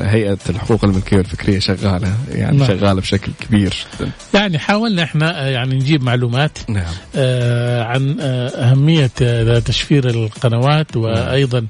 هيئة 0.00 0.38
الحقوق 0.50 0.84
الملكية 0.84 1.16
والفكرية 1.16 1.58
شغالة 1.58 2.08
يعني 2.30 2.56
نعم. 2.56 2.66
شغالة 2.66 3.00
بشكل 3.00 3.32
كبير 3.40 3.74
جدا. 4.00 4.10
يعني 4.34 4.58
حاولنا 4.58 5.02
إحنا 5.02 5.46
آه، 5.46 5.48
يعني 5.48 5.74
نجيب 5.74 6.02
معلومات 6.02 6.58
نعم. 6.68 6.94
آه، 7.16 7.82
عن 7.84 8.16
آه، 8.20 8.48
أهمية 8.48 9.10
آه، 9.22 9.58
تشفير 9.58 10.10
القنوات 10.10 10.96
وأيضا 10.96 11.58
آه، 11.58 11.64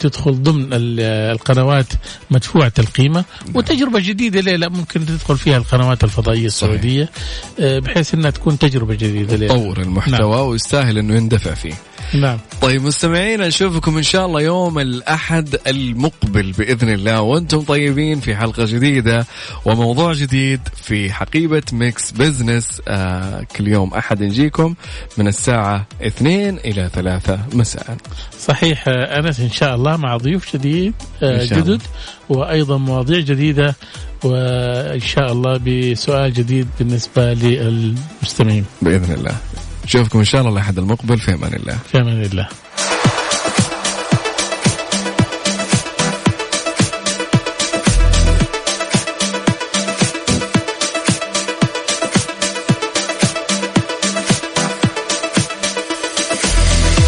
تدخل 0.00 0.42
ضمن 0.42 0.72
ال- 0.72 1.00
القنوات 1.32 1.86
مدفوعة 2.30 2.72
القيمة 2.78 3.24
وتجربة 3.54 4.00
جديدة 4.00 4.40
ليه؟ 4.40 4.56
لا 4.56 4.68
ممكن 4.68 5.06
تدخل 5.06 5.36
فيها 5.36 5.56
القنوات 5.56 6.04
الفضائية 6.04 6.46
السعودية 6.46 7.08
آه، 7.60 7.78
بحيث 7.78 8.14
أنها 8.14 8.30
تكون 8.30 8.58
تجربة 8.58 8.94
جديدة 8.94 9.36
ليه؟ 9.36 9.46
لا. 9.48 9.54
طور 9.54 9.80
المحتوى 9.80 10.36
ويستاهل 10.40 10.98
إنه 10.98 11.14
يندفع 11.16 11.54
فيه. 11.54 11.74
نعم. 12.14 12.38
طيب 12.62 12.82
مستمعينا 12.82 13.46
نشوفكم 13.46 13.96
إن 13.96 14.02
شاء 14.02 14.26
الله 14.26 14.40
يوم 14.40 14.78
الأحد 14.78 15.56
المقبل 15.66 16.52
بإذن 16.52 16.88
الله. 16.88 17.20
وأنتم 17.20 17.60
طيبين 17.60 18.20
في 18.20 18.36
حلقة 18.36 18.64
جديدة 18.64 19.26
وموضوع 19.64 20.12
جديد 20.12 20.60
في 20.82 21.12
حقيبة 21.12 21.62
Mix 21.72 22.10
Business 22.10 22.82
آه 22.88 23.46
كل 23.56 23.68
يوم 23.68 23.94
أحد 23.94 24.22
نجيكم 24.22 24.74
من 25.18 25.28
الساعة 25.28 25.86
2 26.02 26.56
إلى 26.56 26.90
3 26.94 27.40
مساء. 27.52 27.96
صحيح 28.38 28.88
آه، 28.88 29.18
أنس 29.18 29.40
إن 29.40 29.50
شاء 29.50 29.74
الله 29.74 29.96
مع 29.96 30.16
ضيوف 30.16 30.56
جديد 30.56 30.94
آه،. 31.22 31.44
جدد 31.44 31.82
وأيضا 32.28 32.78
مواضيع 32.78 33.20
جديدة. 33.20 33.74
وإن 34.24 35.00
شاء 35.00 35.32
الله 35.32 35.56
بسؤال 35.58 36.32
جديد 36.32 36.68
بالنسبة 36.78 37.34
للمستمعين. 37.34 38.64
بإذن 38.82 39.14
الله. 39.14 39.36
نشوفكم 39.84 40.18
إن 40.18 40.24
شاء 40.24 40.40
الله 40.40 40.52
الأحد 40.52 40.78
المقبل 40.78 41.18
في 41.18 41.34
أمان 41.34 41.54
الله. 41.54 41.78
في 41.92 41.98
أمان 41.98 42.22
الله. 42.22 42.48